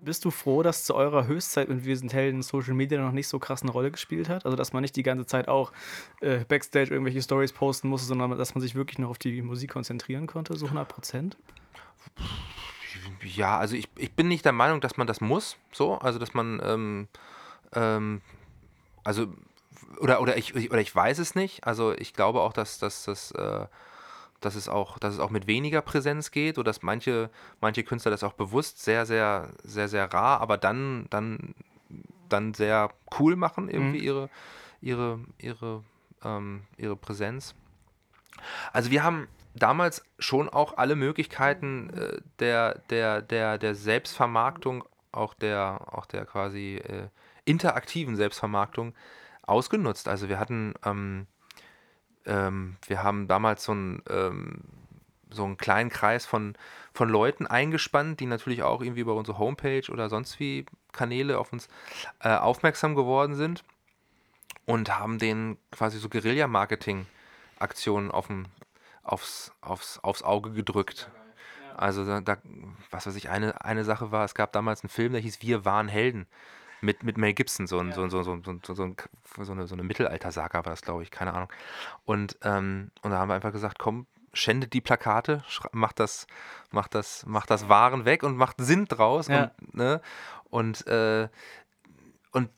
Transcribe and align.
Bist 0.00 0.24
du 0.24 0.30
froh, 0.30 0.62
dass 0.62 0.84
zu 0.84 0.94
eurer 0.94 1.26
Höchstzeit 1.26 1.68
und 1.68 1.84
wir 1.84 1.96
sind 1.96 2.14
Helden 2.14 2.42
Social 2.42 2.72
Media 2.72 3.00
noch 3.00 3.12
nicht 3.12 3.28
so 3.28 3.38
krass 3.38 3.62
eine 3.62 3.72
Rolle 3.72 3.90
gespielt 3.90 4.28
hat? 4.28 4.46
Also, 4.46 4.56
dass 4.56 4.72
man 4.72 4.80
nicht 4.80 4.96
die 4.96 5.02
ganze 5.02 5.26
Zeit 5.26 5.48
auch 5.48 5.72
äh, 6.20 6.44
Backstage 6.44 6.90
irgendwelche 6.90 7.20
Stories 7.20 7.52
posten 7.52 7.88
musste, 7.88 8.06
sondern 8.06 8.38
dass 8.38 8.54
man 8.54 8.62
sich 8.62 8.74
wirklich 8.74 8.98
noch 8.98 9.10
auf 9.10 9.18
die 9.18 9.42
Musik 9.42 9.70
konzentrieren 9.70 10.26
konnte, 10.26 10.56
so 10.56 10.66
100 10.66 10.88
Prozent? 10.88 11.36
Ja, 13.22 13.58
also 13.58 13.76
ich, 13.76 13.88
ich 13.96 14.12
bin 14.12 14.28
nicht 14.28 14.44
der 14.44 14.52
Meinung, 14.52 14.80
dass 14.80 14.96
man 14.96 15.06
das 15.06 15.20
muss, 15.20 15.56
so, 15.72 15.98
also 15.98 16.18
dass 16.18 16.32
man, 16.32 16.60
ähm, 16.64 17.08
ähm, 17.74 18.22
also, 19.04 19.26
oder, 20.00 20.22
oder, 20.22 20.36
ich, 20.36 20.54
oder 20.54 20.80
ich 20.80 20.94
weiß 20.94 21.18
es 21.18 21.34
nicht, 21.34 21.66
also 21.66 21.92
ich 21.92 22.14
glaube 22.14 22.40
auch, 22.40 22.52
dass, 22.52 22.78
dass, 22.78 23.04
dass 23.04 23.30
äh, 23.32 23.66
dass 24.44 24.54
es 24.54 24.68
auch, 24.68 24.98
dass 24.98 25.14
es 25.14 25.20
auch 25.20 25.30
mit 25.30 25.46
weniger 25.46 25.82
Präsenz 25.82 26.30
geht 26.30 26.58
oder 26.58 26.70
dass 26.70 26.82
manche, 26.82 27.30
manche 27.60 27.84
Künstler 27.84 28.10
das 28.10 28.22
auch 28.22 28.34
bewusst 28.34 28.82
sehr, 28.82 29.06
sehr, 29.06 29.50
sehr, 29.62 29.88
sehr 29.88 30.12
rar, 30.12 30.40
aber 30.40 30.58
dann, 30.58 31.06
dann, 31.10 31.54
dann 32.28 32.54
sehr 32.54 32.90
cool 33.18 33.36
machen, 33.36 33.68
irgendwie 33.68 34.00
mhm. 34.00 34.04
ihre, 34.04 34.30
ihre, 34.80 35.20
ihre, 35.38 35.84
ähm, 36.24 36.62
ihre 36.76 36.96
Präsenz. 36.96 37.54
Also 38.72 38.90
wir 38.90 39.02
haben 39.02 39.28
damals 39.54 40.02
schon 40.18 40.48
auch 40.48 40.76
alle 40.76 40.96
Möglichkeiten 40.96 41.90
äh, 41.90 42.20
der, 42.38 42.78
der, 42.90 43.22
der, 43.22 43.58
der 43.58 43.74
Selbstvermarktung, 43.74 44.84
auch 45.12 45.34
der, 45.34 45.80
auch 45.92 46.06
der 46.06 46.24
quasi 46.24 46.76
äh, 46.76 47.08
interaktiven 47.44 48.16
Selbstvermarktung 48.16 48.94
ausgenutzt. 49.42 50.08
Also 50.08 50.28
wir 50.28 50.38
hatten 50.38 50.74
ähm, 50.84 51.26
ähm, 52.26 52.76
wir 52.86 53.02
haben 53.02 53.28
damals 53.28 53.64
so 53.64 53.72
einen, 53.72 54.02
ähm, 54.08 54.60
so 55.30 55.44
einen 55.44 55.56
kleinen 55.56 55.90
Kreis 55.90 56.26
von, 56.26 56.54
von 56.92 57.08
Leuten 57.08 57.46
eingespannt, 57.46 58.20
die 58.20 58.26
natürlich 58.26 58.62
auch 58.62 58.82
irgendwie 58.82 59.00
über 59.00 59.14
unsere 59.14 59.38
Homepage 59.38 59.90
oder 59.90 60.08
sonst 60.08 60.38
wie 60.40 60.66
Kanäle 60.92 61.38
auf 61.38 61.52
uns 61.52 61.68
äh, 62.20 62.34
aufmerksam 62.34 62.94
geworden 62.94 63.34
sind 63.34 63.64
und 64.66 64.98
haben 64.98 65.18
denen 65.18 65.58
quasi 65.70 65.98
so 65.98 66.08
Guerilla-Marketing-Aktionen 66.08 68.10
auf 68.10 68.28
aufs, 69.02 69.52
aufs, 69.60 69.98
aufs 69.98 70.22
Auge 70.22 70.52
gedrückt. 70.52 71.10
Also 71.76 72.20
da, 72.20 72.38
was 72.90 73.06
weiß 73.06 73.16
ich, 73.16 73.30
eine, 73.30 73.64
eine 73.64 73.84
Sache 73.84 74.12
war, 74.12 74.24
es 74.24 74.34
gab 74.34 74.52
damals 74.52 74.82
einen 74.82 74.90
Film, 74.90 75.12
der 75.12 75.20
hieß 75.20 75.42
Wir 75.42 75.64
waren 75.64 75.88
Helden 75.88 76.26
mit, 76.82 77.02
mit 77.02 77.16
Mel 77.16 77.32
Gibson, 77.32 77.66
so, 77.66 77.78
ein, 77.78 77.88
ja. 77.88 77.94
so, 77.94 78.08
so, 78.08 78.22
so, 78.22 78.38
so, 78.42 78.58
so, 78.62 78.74
so, 78.74 79.52
eine, 79.52 79.66
so 79.66 79.74
eine 79.74 79.82
Mittelalter-Saga 79.82 80.64
war 80.64 80.72
das, 80.72 80.82
glaube 80.82 81.02
ich, 81.02 81.10
keine 81.10 81.32
Ahnung. 81.32 81.48
Und, 82.04 82.36
ähm, 82.42 82.90
und 83.02 83.12
da 83.12 83.18
haben 83.18 83.28
wir 83.28 83.34
einfach 83.34 83.52
gesagt, 83.52 83.78
komm, 83.78 84.06
schändet 84.34 84.72
die 84.72 84.80
Plakate, 84.80 85.44
macht 85.72 86.00
das, 86.00 86.26
macht 86.70 86.94
das, 86.94 87.24
macht 87.26 87.50
das 87.50 87.68
Waren 87.68 88.04
weg 88.04 88.22
und 88.22 88.36
macht 88.36 88.56
Sinn 88.58 88.86
draus. 88.86 89.28
Ja. 89.28 89.52
Und, 89.60 89.74
ne? 89.74 90.00
und, 90.50 90.86
äh, 90.86 91.28
und 92.32 92.48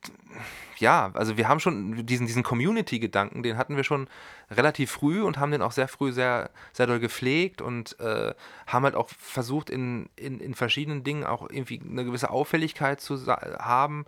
ja, 0.78 1.11
also 1.14 1.36
wir 1.36 1.48
haben 1.48 1.61
schon 1.61 2.06
diesen, 2.06 2.27
diesen 2.27 2.42
Community-Gedanken, 2.42 3.42
den 3.42 3.56
hatten 3.56 3.77
wir 3.77 3.84
schon 3.84 4.08
relativ 4.50 4.91
früh 4.91 5.22
und 5.22 5.39
haben 5.39 5.50
den 5.50 5.62
auch 5.62 5.72
sehr 5.72 5.89
früh 5.89 6.12
sehr, 6.12 6.50
sehr 6.72 6.86
doll 6.86 7.00
gepflegt 7.00 7.61
und 7.61 7.98
äh, 8.00 8.34
haben 8.66 8.84
halt 8.84 8.94
auch 8.94 9.08
versucht, 9.08 9.70
in, 9.70 10.08
in, 10.16 10.41
in 10.41 10.55
verschiedenen 10.55 11.05
Dingen 11.05 11.25
auch 11.25 11.48
irgendwie 11.50 11.81
eine 11.81 12.05
gewisse 12.05 12.31
Auffälligkeit 12.31 13.00
zu 13.00 13.27
haben, 13.27 14.05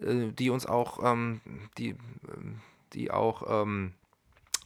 äh, 0.00 0.32
die 0.32 0.50
uns 0.50 0.66
auch, 0.66 1.02
ähm, 1.04 1.40
die, 1.78 1.96
die 2.92 3.10
auch, 3.10 3.62
ähm, 3.62 3.94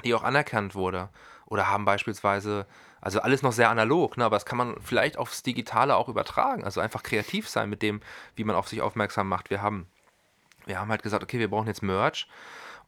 die 0.05 0.15
auch 0.15 0.23
anerkannt 0.23 0.75
wurde. 0.75 1.09
Oder 1.47 1.69
haben 1.69 1.85
beispielsweise, 1.85 2.67
also 3.03 3.21
alles 3.21 3.43
noch 3.43 3.53
sehr 3.53 3.69
analog, 3.69 4.17
ne, 4.17 4.25
aber 4.25 4.37
das 4.37 4.47
kann 4.47 4.57
man 4.57 4.77
vielleicht 4.81 5.19
aufs 5.19 5.43
Digitale 5.43 5.97
auch 5.97 6.09
übertragen. 6.09 6.65
Also 6.65 6.81
einfach 6.81 7.03
kreativ 7.03 7.49
sein 7.49 7.69
mit 7.69 7.83
dem, 7.83 8.01
wie 8.37 8.45
man 8.45 8.57
auf 8.57 8.69
sich 8.69 8.81
aufmerksam 8.81 9.29
macht. 9.29 9.51
Wir 9.51 9.61
haben 9.61 9.87
wir 10.67 10.79
haben 10.79 10.91
halt 10.91 11.03
gesagt, 11.03 11.23
okay, 11.23 11.39
wir 11.39 11.49
brauchen 11.49 11.67
jetzt 11.67 11.83
Merch 11.83 12.29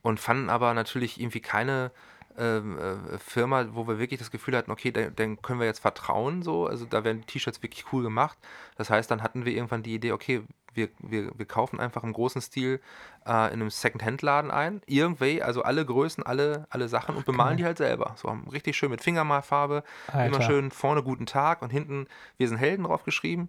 und 0.03 0.21
fanden 0.21 0.51
aber 0.51 0.75
natürlich 0.75 1.21
irgendwie 1.21 1.41
keine 1.41 1.91
ähm, 2.37 2.79
äh, 2.79 3.19
Firma, 3.19 3.67
wo 3.73 3.87
wir 3.87 3.99
wirklich 3.99 4.19
das 4.19 4.31
Gefühl 4.31 4.57
hatten, 4.57 4.71
okay, 4.71 4.91
dann 4.91 5.41
können 5.41 5.61
wir 5.61 5.67
jetzt 5.67 5.81
vertrauen 5.81 6.43
so. 6.43 6.67
Also 6.67 6.85
da 6.85 7.05
werden 7.05 7.21
die 7.21 7.27
T-Shirts 7.27 7.63
wirklich 7.63 7.87
cool 7.93 8.03
gemacht. 8.03 8.37
Das 8.77 8.91
heißt, 8.91 9.11
dann 9.11 9.23
hatten 9.23 9.45
wir 9.45 9.53
irgendwann 9.53 9.83
die 9.83 9.95
Idee, 9.95 10.13
okay, 10.13 10.43
wir, 10.75 10.89
wir, 10.99 11.31
wir 11.39 11.47
kaufen 11.47 11.79
einfach 11.79 12.03
im 12.03 12.13
großen 12.13 12.41
Stil 12.41 12.81
äh, 13.25 13.31
in 13.31 13.61
einem 13.61 13.71
Second-Hand-Laden 13.71 14.51
ein. 14.51 14.83
Irgendwie, 14.87 15.43
also 15.43 15.63
alle 15.63 15.87
Größen, 15.87 16.25
alle, 16.25 16.67
alle 16.71 16.89
Sachen 16.89 17.15
und 17.15 17.25
bemalen 17.25 17.57
die 17.57 17.65
halt 17.65 17.79
selber. 17.79 18.15
So 18.17 18.29
haben 18.29 18.49
richtig 18.49 18.77
schön 18.77 18.91
mit 18.91 19.01
Fingermalfarbe, 19.01 19.85
Alter. 20.09 20.27
immer 20.27 20.43
schön 20.43 20.71
vorne 20.73 21.05
guten 21.05 21.27
Tag 21.27 21.63
und 21.63 21.71
hinten 21.71 22.09
wir 22.37 22.49
sind 22.49 22.59
Helden 22.59 22.85
drauf 22.85 23.05
geschrieben 23.05 23.49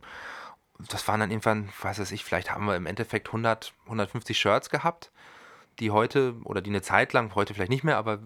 das 0.79 1.07
waren 1.07 1.19
dann 1.19 1.31
irgendwann, 1.31 1.69
was 1.81 1.99
weiß 1.99 2.11
ich, 2.11 2.23
vielleicht 2.23 2.51
haben 2.51 2.65
wir 2.65 2.75
im 2.75 2.85
Endeffekt 2.85 3.27
100, 3.27 3.73
150 3.85 4.37
Shirts 4.37 4.69
gehabt, 4.69 5.11
die 5.79 5.91
heute 5.91 6.35
oder 6.43 6.61
die 6.61 6.69
eine 6.69 6.81
Zeit 6.81 7.13
lang, 7.13 7.33
heute 7.35 7.53
vielleicht 7.53 7.71
nicht 7.71 7.83
mehr, 7.83 7.97
aber 7.97 8.19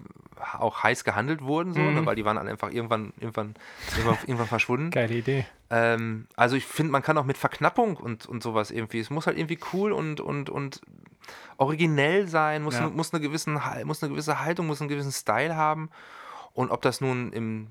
auch 0.57 0.83
heiß 0.83 1.03
gehandelt 1.03 1.41
wurden, 1.41 1.73
so, 1.73 1.79
ne, 1.79 1.89
mhm. 1.89 1.95
ne, 1.95 2.05
weil 2.05 2.15
die 2.15 2.25
waren 2.25 2.37
dann 2.37 2.47
einfach 2.47 2.71
irgendwann, 2.71 3.13
irgendwann, 3.19 3.55
irgendwann, 3.97 4.17
irgendwann 4.27 4.47
verschwunden. 4.47 4.91
Geile 4.91 5.15
Idee. 5.15 5.45
Ähm, 5.69 6.27
also 6.35 6.55
ich 6.55 6.65
finde, 6.65 6.91
man 6.91 7.01
kann 7.01 7.17
auch 7.17 7.25
mit 7.25 7.37
Verknappung 7.37 7.97
und, 7.97 8.25
und 8.25 8.43
sowas 8.43 8.71
irgendwie, 8.71 8.99
es 8.99 9.09
muss 9.09 9.27
halt 9.27 9.37
irgendwie 9.37 9.59
cool 9.73 9.91
und, 9.91 10.21
und, 10.21 10.49
und 10.49 10.81
originell 11.57 12.27
sein, 12.27 12.63
muss, 12.63 12.75
ja. 12.75 12.89
muss, 12.89 13.13
eine 13.13 13.21
gewissen, 13.21 13.59
muss 13.83 14.03
eine 14.03 14.11
gewisse 14.11 14.39
Haltung, 14.39 14.67
muss 14.67 14.81
einen 14.81 14.89
gewissen 14.89 15.11
Style 15.11 15.55
haben. 15.55 15.89
Und 16.53 16.71
ob 16.71 16.81
das 16.81 16.99
nun 16.99 17.31
im 17.31 17.67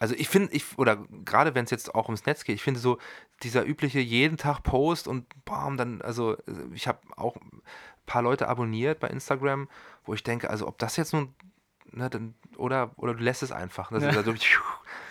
also 0.00 0.14
ich 0.14 0.28
finde, 0.28 0.52
ich, 0.52 0.64
oder 0.76 0.98
gerade 1.24 1.54
wenn 1.54 1.64
es 1.64 1.70
jetzt 1.70 1.94
auch 1.94 2.06
ums 2.06 2.26
Netz 2.26 2.44
geht, 2.44 2.56
ich 2.56 2.62
finde 2.62 2.80
so, 2.80 2.98
dieser 3.42 3.64
übliche 3.64 4.00
jeden 4.00 4.36
Tag 4.36 4.62
Post 4.62 5.08
und 5.08 5.26
bam, 5.44 5.76
dann, 5.76 6.02
also 6.02 6.36
ich 6.72 6.88
habe 6.88 6.98
auch 7.16 7.36
ein 7.36 7.62
paar 8.06 8.22
Leute 8.22 8.48
abonniert 8.48 9.00
bei 9.00 9.08
Instagram, 9.08 9.68
wo 10.04 10.14
ich 10.14 10.22
denke, 10.22 10.50
also 10.50 10.66
ob 10.66 10.78
das 10.78 10.96
jetzt 10.96 11.12
nun, 11.12 11.34
ne, 11.92 12.10
dann, 12.10 12.34
oder, 12.56 12.90
oder 12.96 13.14
du 13.14 13.22
lässt 13.22 13.42
es 13.42 13.52
einfach. 13.52 13.90
Das, 13.90 14.02
ja. 14.02 14.10
also, 14.10 14.34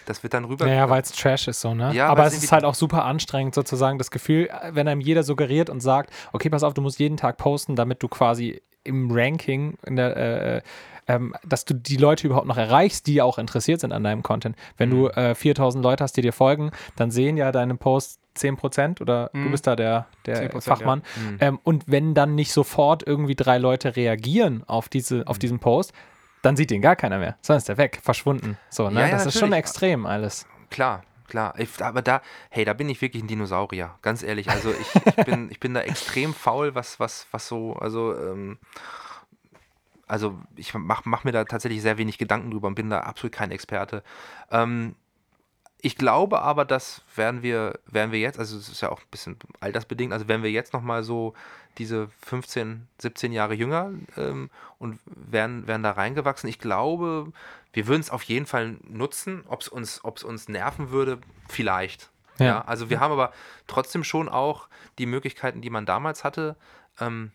das 0.06 0.24
wird 0.24 0.34
dann 0.34 0.46
rüber. 0.46 0.68
Ja, 0.68 0.90
weil 0.90 1.02
es 1.02 1.12
Trash 1.12 1.48
ist 1.48 1.62
so, 1.62 1.74
ne? 1.74 1.94
Ja, 1.94 2.08
aber 2.08 2.26
es 2.26 2.34
ist 2.36 2.52
halt 2.52 2.66
auch 2.66 2.76
super 2.76 3.06
anstrengend, 3.06 3.56
sozusagen 3.56 3.98
das 3.98 4.12
Gefühl, 4.12 4.50
wenn 4.72 4.88
einem 4.88 5.02
jeder 5.02 5.24
suggeriert 5.24 5.70
und 5.70 5.80
sagt, 5.80 6.14
okay, 6.34 6.50
pass 6.50 6.64
auf, 6.64 6.74
du 6.74 6.82
musst 6.82 7.00
jeden 7.00 7.18
Tag 7.18 7.38
posten, 7.38 7.76
damit 7.76 8.04
du 8.04 8.08
quasi 8.08 8.62
im 8.84 9.12
Ranking 9.12 9.78
in 9.86 9.96
der 9.96 10.18
äh, 10.18 10.62
ähm, 11.08 11.36
dass 11.46 11.66
du 11.66 11.74
die 11.74 11.97
Leute 11.97 12.28
überhaupt 12.28 12.47
noch 12.47 12.58
erreichst, 12.58 13.08
die 13.08 13.22
auch 13.22 13.38
interessiert 13.38 13.81
sind 13.81 13.91
an 13.91 14.03
deinem 14.03 14.24
Content. 14.24 14.56
Wenn 14.78 14.90
mhm. 14.90 14.94
du 14.94 15.08
äh, 15.09 15.36
4000 15.36 15.84
Leute 15.84 16.03
hast, 16.03 16.18
die 16.18 16.22
dir 16.22 16.34
folgen, 16.34 16.72
dann 16.96 17.12
sehen 17.12 17.38
ja 17.38 17.52
deine 17.52 17.75
Posts 17.75 18.19
10% 18.38 19.02
oder 19.02 19.30
mhm. 19.34 19.46
du 19.46 19.52
bist 19.52 19.68
da 19.68 19.75
der, 19.75 20.08
der 20.25 20.50
Fachmann. 20.62 21.03
Ja. 21.16 21.22
Mhm. 21.22 21.38
Ähm, 21.40 21.59
und 21.64 21.84
wenn 21.88 22.14
dann 22.14 22.36
nicht 22.36 22.52
sofort 22.52 23.06
irgendwie 23.06 23.36
drei 23.36 23.58
Leute 23.58 23.96
reagieren 23.96 24.64
auf, 24.68 24.90
diese, 24.90 25.28
auf 25.28 25.38
mhm. 25.38 25.41
diesen 25.41 25.59
Post, 25.59 25.94
dann 26.41 26.58
sieht 26.58 26.72
den 26.72 26.81
gar 26.81 26.96
keiner 26.96 27.20
mehr. 27.20 27.38
Sonst 27.41 27.64
ist 27.64 27.70
der 27.70 27.78
weg, 27.78 28.00
verschwunden. 28.03 28.58
So, 28.70 28.90
ne? 28.90 29.00
Ja, 29.00 29.06
ja, 29.06 29.12
das 29.12 29.12
natürlich. 29.12 29.35
ist 29.35 29.40
schon 29.40 29.53
extrem 29.53 30.06
alles. 30.06 30.46
Klar, 30.70 31.03
klar. 31.28 31.53
Ich, 31.58 31.70
aber 31.81 32.02
da, 32.02 32.22
hey, 32.50 32.66
da 32.66 32.74
bin 32.74 32.90
ich 32.90 33.02
wirklich 33.02 33.24
ein 33.24 33.28
Dinosaurier, 33.28 33.96
ganz 34.02 34.24
ehrlich. 34.24 34.50
Also 34.50 34.72
ich, 34.72 35.03
ich, 35.06 35.16
bin, 35.25 35.50
ich 35.52 35.59
bin 35.59 35.74
da 35.74 35.81
extrem 35.81 36.34
faul, 36.34 36.75
was, 36.75 37.00
was, 37.00 37.28
was 37.31 37.47
so, 37.47 37.74
also 37.74 38.14
ähm, 38.18 38.58
also 40.13 40.38
ich 40.56 40.75
mache 40.75 41.09
mach 41.09 41.24
mir 41.24 41.31
da 41.31 41.44
tatsächlich 41.44 41.81
sehr 41.81 41.97
wenig 41.97 42.19
Gedanken 42.19 42.51
drüber 42.51 42.68
und 42.68 42.75
bin 42.75 42.91
da 42.91 43.00
absolut 43.00 43.31
kein 43.31 43.50
Experte. 43.50 44.03
Ähm, 44.51 44.94
ich 45.81 45.97
glaube 45.97 46.44
aber, 46.44 46.66
dass 46.66 47.01
werden 47.16 47.41
wir, 47.41 47.79
werden 47.88 48.12
wir 48.12 48.19
jetzt, 48.19 48.38
also 48.38 48.56
es 48.56 48.69
ist 48.69 48.81
ja 48.81 48.91
auch 48.91 49.00
ein 49.00 49.09
bisschen 49.09 49.38
altersbedingt, 49.59 50.13
also 50.13 50.28
werden 50.28 50.44
wir 50.44 50.52
jetzt 50.52 50.72
nochmal 50.72 51.02
so 51.03 51.34
diese 51.79 52.09
15, 52.28 52.88
17 53.00 53.34
Jahre 53.34 53.56
jünger 53.56 53.90
ähm, 54.16 54.52
und 54.78 55.00
werden, 55.06 55.66
werden 55.66 55.81
da 55.81 55.90
reingewachsen. 55.90 56.47
Ich 56.47 56.59
glaube, 56.59 57.34
wir 57.73 57.88
würden 57.88 58.02
es 58.02 58.12
auf 58.12 58.22
jeden 58.22 58.46
Fall 58.46 58.78
nutzen. 58.84 59.44
Ob 59.47 59.62
es 59.62 59.68
uns, 59.68 59.97
uns 59.97 60.47
nerven 60.47 60.91
würde, 60.91 61.22
vielleicht. 61.50 62.12
Ja. 62.38 62.46
ja. 62.46 62.62
also 62.66 62.91
wir 62.91 63.00
haben 63.00 63.12
aber 63.12 63.34
trotzdem 63.66 64.03
schon 64.03 64.29
auch 64.29 64.68
die 65.00 65.07
Möglichkeiten, 65.07 65.61
die 65.61 65.72
man 65.72 65.88
damals 65.88 66.23
hatte, 66.23 66.55
ähm, 66.99 67.32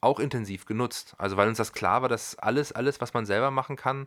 auch 0.00 0.20
intensiv 0.20 0.66
genutzt. 0.66 1.14
Also 1.18 1.36
weil 1.36 1.48
uns 1.48 1.58
das 1.58 1.72
klar 1.72 2.02
war, 2.02 2.08
dass 2.08 2.38
alles, 2.38 2.72
alles, 2.72 3.00
was 3.00 3.14
man 3.14 3.26
selber 3.26 3.50
machen 3.50 3.76
kann, 3.76 4.06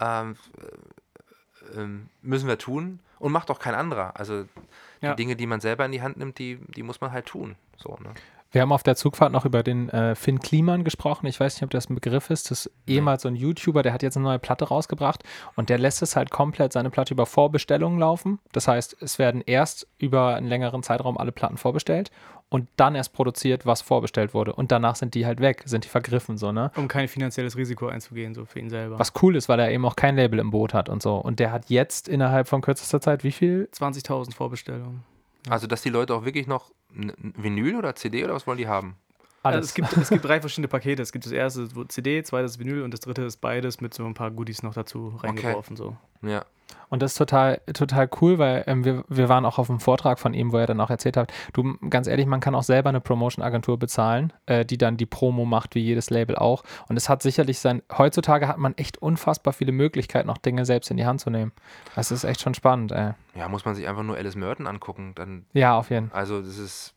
ähm, 0.00 0.36
äh, 0.60 1.80
ähm, 1.80 2.08
müssen 2.22 2.48
wir 2.48 2.58
tun 2.58 3.00
und 3.18 3.32
macht 3.32 3.50
auch 3.50 3.58
kein 3.58 3.74
anderer. 3.74 4.18
Also 4.18 4.44
die 4.44 5.06
ja. 5.06 5.14
Dinge, 5.14 5.36
die 5.36 5.46
man 5.46 5.60
selber 5.60 5.84
in 5.84 5.92
die 5.92 6.02
Hand 6.02 6.16
nimmt, 6.16 6.38
die, 6.38 6.58
die 6.74 6.82
muss 6.82 7.00
man 7.00 7.12
halt 7.12 7.26
tun. 7.26 7.56
So, 7.76 7.98
ne? 8.02 8.14
Wir 8.50 8.62
haben 8.62 8.72
auf 8.72 8.82
der 8.82 8.96
Zugfahrt 8.96 9.30
noch 9.30 9.44
über 9.44 9.62
den 9.62 9.90
äh, 9.90 10.14
Finn 10.14 10.40
Kliman 10.40 10.82
gesprochen. 10.82 11.26
Ich 11.26 11.38
weiß 11.38 11.56
nicht, 11.56 11.64
ob 11.64 11.70
das 11.70 11.90
ein 11.90 11.94
Begriff 11.94 12.30
ist. 12.30 12.50
Das 12.50 12.64
ist 12.64 12.72
ehemals 12.86 13.22
so 13.22 13.28
ein 13.28 13.36
YouTuber, 13.36 13.82
der 13.82 13.92
hat 13.92 14.02
jetzt 14.02 14.16
eine 14.16 14.24
neue 14.24 14.38
Platte 14.38 14.66
rausgebracht 14.66 15.22
und 15.54 15.68
der 15.68 15.76
lässt 15.76 16.00
es 16.00 16.16
halt 16.16 16.30
komplett 16.30 16.72
seine 16.72 16.88
Platte 16.88 17.12
über 17.12 17.26
Vorbestellungen 17.26 17.98
laufen. 17.98 18.38
Das 18.52 18.66
heißt, 18.66 19.02
es 19.02 19.18
werden 19.18 19.42
erst 19.44 19.86
über 19.98 20.34
einen 20.34 20.46
längeren 20.46 20.82
Zeitraum 20.82 21.18
alle 21.18 21.32
Platten 21.32 21.58
vorbestellt 21.58 22.10
und 22.50 22.68
dann 22.76 22.94
erst 22.94 23.12
produziert, 23.12 23.66
was 23.66 23.82
vorbestellt 23.82 24.34
wurde. 24.34 24.54
Und 24.54 24.72
danach 24.72 24.96
sind 24.96 25.14
die 25.14 25.26
halt 25.26 25.40
weg, 25.40 25.62
sind 25.66 25.84
die 25.84 25.88
vergriffen, 25.88 26.38
so, 26.38 26.52
ne? 26.52 26.70
Um 26.76 26.88
kein 26.88 27.08
finanzielles 27.08 27.56
Risiko 27.56 27.88
einzugehen, 27.88 28.34
so 28.34 28.44
für 28.44 28.58
ihn 28.58 28.70
selber. 28.70 28.98
Was 28.98 29.12
cool 29.22 29.36
ist, 29.36 29.48
weil 29.48 29.60
er 29.60 29.70
eben 29.70 29.84
auch 29.84 29.96
kein 29.96 30.16
Label 30.16 30.38
im 30.38 30.50
Boot 30.50 30.72
hat 30.74 30.88
und 30.88 31.02
so. 31.02 31.16
Und 31.16 31.40
der 31.40 31.52
hat 31.52 31.68
jetzt 31.68 32.08
innerhalb 32.08 32.48
von 32.48 32.60
kürzester 32.62 33.00
Zeit 33.00 33.24
wie 33.24 33.32
viel? 33.32 33.68
20.000 33.74 34.34
Vorbestellungen. 34.34 35.04
Also, 35.48 35.66
dass 35.66 35.82
die 35.82 35.90
Leute 35.90 36.14
auch 36.14 36.24
wirklich 36.24 36.46
noch 36.46 36.70
Vinyl 36.90 37.76
oder 37.76 37.94
CD 37.94 38.24
oder 38.24 38.34
was 38.34 38.46
wollen 38.46 38.58
die 38.58 38.68
haben? 38.68 38.96
Also 39.42 39.60
es, 39.60 39.74
gibt, 39.74 39.96
es 39.96 40.08
gibt 40.08 40.24
drei 40.24 40.40
verschiedene 40.40 40.68
Pakete. 40.68 41.02
Es 41.02 41.12
gibt 41.12 41.24
das 41.24 41.32
erste 41.32 41.68
CD, 41.88 42.22
zweites 42.22 42.58
Vinyl 42.58 42.82
und 42.82 42.92
das 42.92 43.00
dritte 43.00 43.22
ist 43.22 43.38
beides 43.38 43.80
mit 43.80 43.94
so 43.94 44.04
ein 44.04 44.14
paar 44.14 44.30
Goodies 44.30 44.62
noch 44.62 44.74
dazu 44.74 45.14
reingeworfen. 45.22 45.78
Okay. 45.78 45.94
So. 46.22 46.28
Ja. 46.28 46.44
Und 46.88 47.02
das 47.02 47.12
ist 47.12 47.18
total, 47.18 47.60
total 47.74 48.08
cool, 48.20 48.38
weil 48.38 48.64
ähm, 48.66 48.84
wir, 48.84 49.04
wir 49.08 49.28
waren 49.28 49.44
auch 49.44 49.58
auf 49.58 49.68
einem 49.68 49.80
Vortrag 49.80 50.18
von 50.18 50.34
ihm, 50.34 50.52
wo 50.52 50.56
er 50.56 50.66
dann 50.66 50.80
auch 50.80 50.90
erzählt 50.90 51.16
hat, 51.16 51.32
du, 51.52 51.76
ganz 51.90 52.06
ehrlich, 52.06 52.26
man 52.26 52.40
kann 52.40 52.54
auch 52.54 52.62
selber 52.62 52.88
eine 52.88 53.00
Promotion-Agentur 53.00 53.78
bezahlen, 53.78 54.32
äh, 54.46 54.64
die 54.64 54.78
dann 54.78 54.96
die 54.96 55.06
Promo 55.06 55.44
macht, 55.44 55.74
wie 55.74 55.80
jedes 55.80 56.10
Label 56.10 56.36
auch. 56.36 56.64
Und 56.88 56.96
es 56.96 57.08
hat 57.08 57.22
sicherlich 57.22 57.58
sein, 57.58 57.82
heutzutage 57.96 58.48
hat 58.48 58.58
man 58.58 58.74
echt 58.76 58.98
unfassbar 58.98 59.52
viele 59.52 59.72
Möglichkeiten, 59.72 60.30
auch 60.30 60.38
Dinge 60.38 60.64
selbst 60.64 60.90
in 60.90 60.96
die 60.96 61.06
Hand 61.06 61.20
zu 61.20 61.30
nehmen. 61.30 61.52
Das 61.94 62.10
ist 62.10 62.24
echt 62.24 62.40
schon 62.40 62.54
spannend, 62.54 62.92
ey. 62.92 63.12
Ja, 63.34 63.48
muss 63.48 63.64
man 63.64 63.74
sich 63.74 63.86
einfach 63.86 64.02
nur 64.02 64.16
Alice 64.16 64.36
Merton 64.36 64.66
angucken, 64.66 65.12
dann. 65.14 65.46
Ja, 65.52 65.76
auf 65.76 65.90
jeden 65.90 66.10
Fall. 66.10 66.18
Also, 66.18 66.40
das 66.40 66.58
ist, 66.58 66.94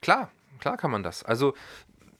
klar, 0.00 0.30
klar 0.58 0.76
kann 0.76 0.90
man 0.90 1.02
das. 1.02 1.22
Also, 1.22 1.54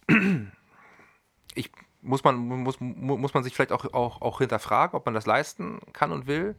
ich 1.54 1.70
muss 2.02 2.22
man, 2.22 2.36
muss, 2.36 2.76
muss 2.80 3.34
man 3.34 3.42
sich 3.42 3.54
vielleicht 3.54 3.72
auch, 3.72 3.92
auch, 3.94 4.20
auch 4.20 4.38
hinterfragen, 4.38 4.94
ob 4.94 5.06
man 5.06 5.14
das 5.14 5.26
leisten 5.26 5.80
kann 5.92 6.12
und 6.12 6.26
will. 6.26 6.54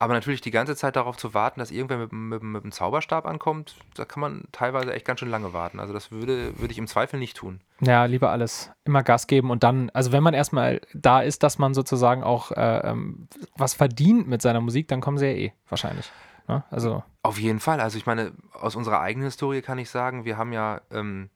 Aber 0.00 0.14
natürlich 0.14 0.40
die 0.40 0.50
ganze 0.50 0.74
Zeit 0.76 0.96
darauf 0.96 1.18
zu 1.18 1.34
warten, 1.34 1.60
dass 1.60 1.70
irgendwer 1.70 1.98
mit, 1.98 2.10
mit, 2.10 2.42
mit 2.42 2.62
einem 2.62 2.72
Zauberstab 2.72 3.26
ankommt, 3.26 3.76
da 3.94 4.06
kann 4.06 4.22
man 4.22 4.44
teilweise 4.50 4.94
echt 4.94 5.04
ganz 5.04 5.20
schön 5.20 5.28
lange 5.28 5.52
warten. 5.52 5.78
Also 5.78 5.92
das 5.92 6.10
würde, 6.10 6.58
würde 6.58 6.72
ich 6.72 6.78
im 6.78 6.86
Zweifel 6.86 7.20
nicht 7.20 7.36
tun. 7.36 7.60
Ja, 7.80 8.06
lieber 8.06 8.30
alles. 8.30 8.70
Immer 8.84 9.02
Gas 9.02 9.26
geben 9.26 9.50
und 9.50 9.62
dann, 9.62 9.90
also 9.90 10.10
wenn 10.10 10.22
man 10.22 10.32
erstmal 10.32 10.80
da 10.94 11.20
ist, 11.20 11.42
dass 11.42 11.58
man 11.58 11.74
sozusagen 11.74 12.22
auch 12.22 12.50
äh, 12.52 12.78
ähm, 12.78 13.28
was 13.58 13.74
verdient 13.74 14.26
mit 14.26 14.40
seiner 14.40 14.62
Musik, 14.62 14.88
dann 14.88 15.02
kommen 15.02 15.18
sie 15.18 15.26
ja 15.26 15.32
eh 15.32 15.52
wahrscheinlich. 15.68 16.10
Ne? 16.48 16.64
Also. 16.70 17.02
Auf 17.22 17.38
jeden 17.38 17.60
Fall. 17.60 17.78
Also 17.78 17.98
ich 17.98 18.06
meine, 18.06 18.32
aus 18.54 18.76
unserer 18.76 19.00
eigenen 19.00 19.26
Historie 19.26 19.60
kann 19.60 19.76
ich 19.76 19.90
sagen, 19.90 20.24
wir 20.24 20.38
haben 20.38 20.54
ja, 20.54 20.80
ähm, 20.90 21.28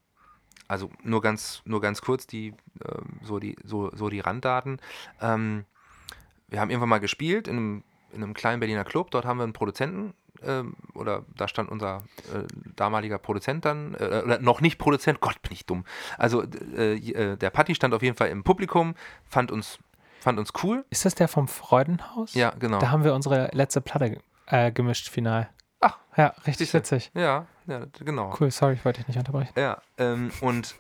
also 0.69 0.89
nur 1.03 1.21
ganz, 1.21 1.61
nur 1.67 1.83
ganz 1.83 2.01
kurz 2.01 2.27
die, 2.27 2.55
ähm, 2.83 3.21
so 3.23 3.39
die, 3.39 3.57
so, 3.63 3.95
so 3.95 4.09
die 4.09 4.21
Randdaten. 4.21 4.81
Ähm, 5.21 5.67
wir 6.49 6.63
haben 6.63 6.71
irgendwann 6.71 6.89
mal 6.89 7.01
gespielt 7.01 7.47
in 7.47 7.57
einem 7.59 7.85
in 8.15 8.23
einem 8.23 8.35
kleinen 8.35 8.61
Berliner 8.61 8.85
Club. 8.85 9.11
Dort 9.11 9.25
haben 9.25 9.39
wir 9.39 9.45
einen 9.45 9.53
Produzenten 9.53 10.15
äh, 10.43 10.63
oder 10.95 11.25
da 11.37 11.49
stand 11.49 11.71
unser 11.71 12.05
äh, 12.33 12.47
damaliger 12.77 13.19
Produzent 13.19 13.65
dann, 13.65 13.95
äh, 13.95 14.23
oder 14.25 14.39
noch 14.39 14.61
nicht 14.61 14.79
Produzent, 14.79 15.21
Gott, 15.21 15.41
bin 15.43 15.53
ich 15.53 15.67
dumm. 15.67 15.85
Also 16.19 16.43
äh, 16.77 16.95
äh, 16.97 17.37
der 17.37 17.51
Patti 17.51 17.75
stand 17.75 17.95
auf 17.95 18.03
jeden 18.03 18.17
Fall 18.17 18.29
im 18.29 18.45
Publikum, 18.45 18.95
fand 19.29 19.51
uns, 19.51 19.79
fand 20.21 20.39
uns 20.39 20.53
cool. 20.63 20.85
Ist 20.91 21.05
das 21.05 21.15
der 21.15 21.29
vom 21.29 21.49
Freudenhaus? 21.49 22.35
Ja, 22.35 22.51
genau. 22.59 22.79
Da 22.79 22.91
haben 22.91 23.05
wir 23.05 23.15
unsere 23.15 23.51
letzte 23.53 23.81
Platte 23.81 24.19
äh, 24.47 24.73
gemischt, 24.73 25.09
final. 25.09 25.49
Ach. 25.81 25.99
Ja, 26.17 26.35
richtig 26.47 26.73
witzig. 26.73 27.11
Ja, 27.15 27.47
ja, 27.67 27.87
genau. 28.01 28.35
Cool, 28.39 28.51
sorry, 28.51 28.75
ich 28.75 28.85
wollte 28.85 29.01
dich 29.01 29.09
nicht 29.09 29.19
unterbrechen. 29.19 29.53
Ja, 29.57 29.83
ähm, 29.99 30.31
und 30.41 30.77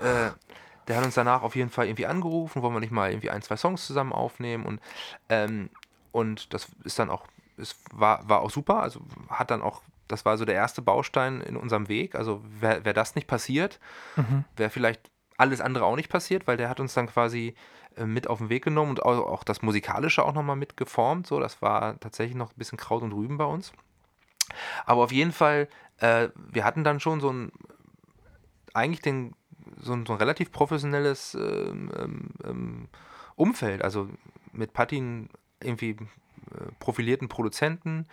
der 0.88 0.96
hat 0.96 1.04
uns 1.04 1.14
danach 1.14 1.42
auf 1.42 1.56
jeden 1.56 1.70
Fall 1.70 1.86
irgendwie 1.86 2.06
angerufen, 2.06 2.62
wollen 2.62 2.74
wir 2.74 2.80
nicht 2.80 2.92
mal 2.92 3.10
irgendwie 3.10 3.30
ein, 3.30 3.42
zwei 3.42 3.56
Songs 3.56 3.86
zusammen 3.86 4.12
aufnehmen 4.12 4.66
und 4.66 4.80
ähm, 5.28 5.70
und 6.14 6.54
das 6.54 6.68
ist 6.84 7.00
dann 7.00 7.10
auch, 7.10 7.26
es 7.56 7.74
war, 7.92 8.28
war 8.28 8.40
auch 8.42 8.50
super. 8.50 8.80
Also 8.80 9.00
hat 9.28 9.50
dann 9.50 9.62
auch, 9.62 9.82
das 10.06 10.24
war 10.24 10.38
so 10.38 10.44
der 10.44 10.54
erste 10.54 10.80
Baustein 10.80 11.40
in 11.40 11.56
unserem 11.56 11.88
Weg. 11.88 12.14
Also 12.14 12.40
wäre 12.44 12.84
wär 12.84 12.92
das 12.92 13.16
nicht 13.16 13.26
passiert, 13.26 13.80
mhm. 14.14 14.44
wäre 14.56 14.70
vielleicht 14.70 15.10
alles 15.38 15.60
andere 15.60 15.84
auch 15.86 15.96
nicht 15.96 16.08
passiert, 16.08 16.46
weil 16.46 16.56
der 16.56 16.68
hat 16.68 16.78
uns 16.78 16.94
dann 16.94 17.08
quasi 17.08 17.56
äh, 17.96 18.06
mit 18.06 18.28
auf 18.28 18.38
den 18.38 18.48
Weg 18.48 18.62
genommen 18.62 18.90
und 18.90 19.02
auch, 19.02 19.26
auch 19.26 19.42
das 19.42 19.60
Musikalische 19.62 20.24
auch 20.24 20.34
nochmal 20.34 20.54
mitgeformt. 20.54 21.26
So, 21.26 21.40
das 21.40 21.60
war 21.60 21.98
tatsächlich 21.98 22.36
noch 22.36 22.52
ein 22.52 22.58
bisschen 22.58 22.78
Kraut 22.78 23.02
und 23.02 23.12
Rüben 23.12 23.36
bei 23.36 23.46
uns. 23.46 23.72
Aber 24.86 25.02
auf 25.02 25.10
jeden 25.10 25.32
Fall, 25.32 25.66
äh, 25.98 26.28
wir 26.36 26.64
hatten 26.64 26.84
dann 26.84 27.00
schon 27.00 27.20
so 27.20 27.32
ein, 27.32 27.50
eigentlich 28.72 29.02
den, 29.02 29.34
so 29.78 29.94
ein, 29.94 30.06
so 30.06 30.12
ein 30.12 30.20
relativ 30.20 30.52
professionelles 30.52 31.34
ähm, 31.34 31.90
ähm, 31.98 32.30
ähm 32.44 32.88
Umfeld. 33.34 33.82
Also 33.82 34.08
mit 34.52 34.72
Patin 34.74 35.28
irgendwie 35.64 35.90
äh, 35.90 35.96
profilierten 36.78 37.28
Produzenten. 37.28 38.06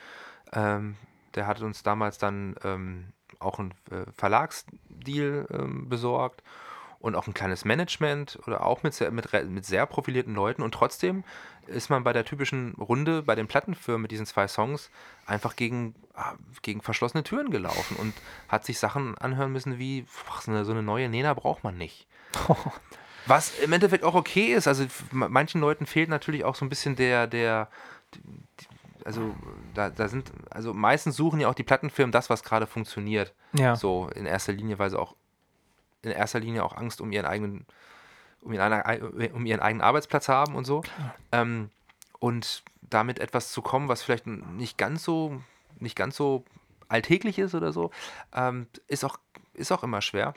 Ähm, 0.54 0.96
der 1.36 1.48
hat 1.48 1.62
uns 1.62 1.84
damals 1.84 2.18
dann 2.18 2.56
ähm, 2.64 3.14
auch 3.40 3.60
einen 3.60 3.74
äh, 3.90 4.12
Verlagsdeal 4.14 5.48
ähm, 5.52 5.90
besorgt 5.90 6.44
und 7.00 7.16
auch 7.16 7.28
ein 7.28 7.34
kleines 7.34 7.66
Management 7.66 8.40
oder 8.46 8.66
auch 8.66 8.84
mit 8.84 8.94
sehr, 8.94 9.12
mit, 9.12 9.32
mit 9.50 9.66
sehr 9.66 9.86
profilierten 9.86 10.36
Leuten. 10.36 10.62
Und 10.62 10.74
trotzdem 10.74 11.24
ist 11.68 11.90
man 11.90 12.04
bei 12.04 12.14
der 12.14 12.26
typischen 12.26 12.74
Runde 12.76 13.24
bei 13.24 13.36
den 13.36 13.48
Plattenfirmen 13.48 14.04
mit 14.04 14.12
diesen 14.12 14.26
zwei 14.26 14.48
Songs 14.48 14.92
einfach 15.26 15.56
gegen, 15.56 15.96
ah, 16.14 16.34
gegen 16.62 16.82
verschlossene 16.82 17.24
Türen 17.24 17.50
gelaufen 17.50 17.98
und 17.98 18.14
hat 18.48 18.66
sich 18.66 18.78
Sachen 18.78 19.18
anhören 19.18 19.52
müssen 19.52 19.80
wie, 19.80 20.06
eine, 20.46 20.64
so 20.64 20.72
eine 20.72 20.84
neue 20.84 21.10
Nena 21.10 21.34
braucht 21.34 21.64
man 21.64 21.78
nicht. 21.78 22.08
Was 23.26 23.58
im 23.60 23.72
Endeffekt 23.74 24.04
auch 24.04 24.16
okay 24.16 24.54
ist. 24.54 24.68
Also 24.68 24.86
manchen 25.12 25.62
Leuten 25.62 25.86
fehlt 25.86 26.10
natürlich 26.10 26.44
auch 26.44 26.56
so 26.56 26.66
ein 26.66 26.70
bisschen 26.70 26.96
der, 26.96 27.28
der, 27.28 27.70
also 29.06 29.36
da, 29.74 29.90
da 29.90 30.08
sind, 30.08 30.32
also 30.50 30.74
meistens 30.74 31.16
suchen 31.16 31.40
ja 31.40 31.48
auch 31.48 31.54
die 31.54 31.64
Plattenfirmen 31.64 32.12
das, 32.12 32.30
was 32.30 32.44
gerade 32.44 32.68
funktioniert. 32.68 33.34
Ja. 33.54 33.76
So 33.76 34.10
in 34.16 34.26
erster 34.26 34.54
Linie, 34.54 34.80
weil 34.80 34.90
sie 34.90 35.00
auch 35.00 35.16
in 36.02 36.12
erster 36.12 36.40
Linie 36.40 36.64
auch 36.64 36.76
Angst 36.76 37.02
um 37.02 37.12
ihren 37.12 37.26
eigenen, 37.26 37.66
um 38.42 38.54
ihren, 38.54 39.32
um 39.34 39.46
ihren 39.46 39.60
eigenen 39.60 39.82
Arbeitsplatz 39.82 40.28
haben 40.28 40.56
und 40.56 40.66
so. 40.66 40.84
Ähm, 41.32 41.70
und 42.20 42.64
damit 42.82 43.20
etwas 43.20 43.52
zu 43.52 43.62
kommen, 43.62 43.88
was 43.88 44.04
vielleicht 44.04 44.28
nicht 44.28 44.78
ganz 44.78 45.04
so, 45.04 45.42
nicht 45.80 45.96
ganz 45.96 46.16
so 46.16 46.44
alltäglich 46.88 47.40
ist 47.40 47.56
oder 47.56 47.72
so, 47.72 47.92
ähm, 48.34 48.68
ist 48.88 49.04
auch, 49.04 49.18
ist 49.54 49.72
auch 49.72 49.84
immer 49.84 50.02
schwer. 50.02 50.34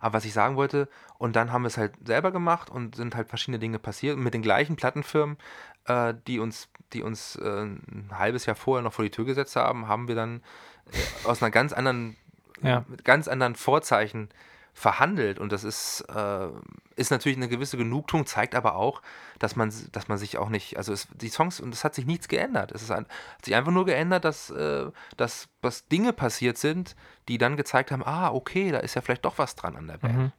Aber 0.00 0.14
was 0.14 0.24
ich 0.24 0.32
sagen 0.32 0.56
wollte, 0.56 0.88
und 1.18 1.36
dann 1.36 1.52
haben 1.52 1.62
wir 1.62 1.68
es 1.68 1.76
halt 1.76 1.92
selber 2.04 2.30
gemacht 2.30 2.70
und 2.70 2.94
sind 2.94 3.16
halt 3.16 3.28
verschiedene 3.28 3.58
Dinge 3.58 3.78
passiert. 3.78 4.16
Mit 4.16 4.34
den 4.34 4.42
gleichen 4.42 4.76
Plattenfirmen, 4.76 5.36
äh, 5.86 6.14
die 6.26 6.38
uns, 6.38 6.68
die 6.92 7.02
uns 7.02 7.36
äh, 7.36 7.64
ein 7.64 8.10
halbes 8.12 8.46
Jahr 8.46 8.56
vorher 8.56 8.82
noch 8.82 8.92
vor 8.92 9.04
die 9.04 9.10
Tür 9.10 9.24
gesetzt 9.24 9.56
haben, 9.56 9.88
haben 9.88 10.08
wir 10.08 10.14
dann 10.14 10.42
äh, 10.92 11.28
aus 11.28 11.42
einer 11.42 11.50
ganz 11.50 11.72
anderen, 11.72 12.16
ja. 12.62 12.84
mit 12.88 13.04
ganz 13.04 13.28
anderen 13.28 13.54
Vorzeichen 13.54 14.28
verhandelt 14.78 15.40
und 15.40 15.50
das 15.50 15.64
ist, 15.64 16.02
äh, 16.14 16.48
ist 16.94 17.10
natürlich 17.10 17.36
eine 17.36 17.48
gewisse 17.48 17.76
Genugtuung, 17.76 18.26
zeigt 18.26 18.54
aber 18.54 18.76
auch, 18.76 19.02
dass 19.40 19.56
man, 19.56 19.72
dass 19.90 20.06
man 20.06 20.18
sich 20.18 20.38
auch 20.38 20.50
nicht, 20.50 20.76
also 20.76 20.92
es, 20.92 21.08
die 21.16 21.28
Songs, 21.28 21.58
und 21.58 21.74
es 21.74 21.82
hat 21.82 21.96
sich 21.96 22.06
nichts 22.06 22.28
geändert. 22.28 22.70
Es 22.70 22.82
ist 22.82 22.92
ein, 22.92 23.06
hat 23.34 23.44
sich 23.44 23.56
einfach 23.56 23.72
nur 23.72 23.86
geändert, 23.86 24.24
dass, 24.24 24.50
äh, 24.50 24.86
dass, 25.16 25.48
dass 25.62 25.88
Dinge 25.88 26.12
passiert 26.12 26.58
sind, 26.58 26.94
die 27.26 27.38
dann 27.38 27.56
gezeigt 27.56 27.90
haben, 27.90 28.04
ah, 28.04 28.30
okay, 28.30 28.70
da 28.70 28.78
ist 28.78 28.94
ja 28.94 29.02
vielleicht 29.02 29.24
doch 29.24 29.36
was 29.38 29.56
dran 29.56 29.74
an 29.74 29.88
der 29.88 29.98
Band. 29.98 30.16
Mhm. 30.16 30.32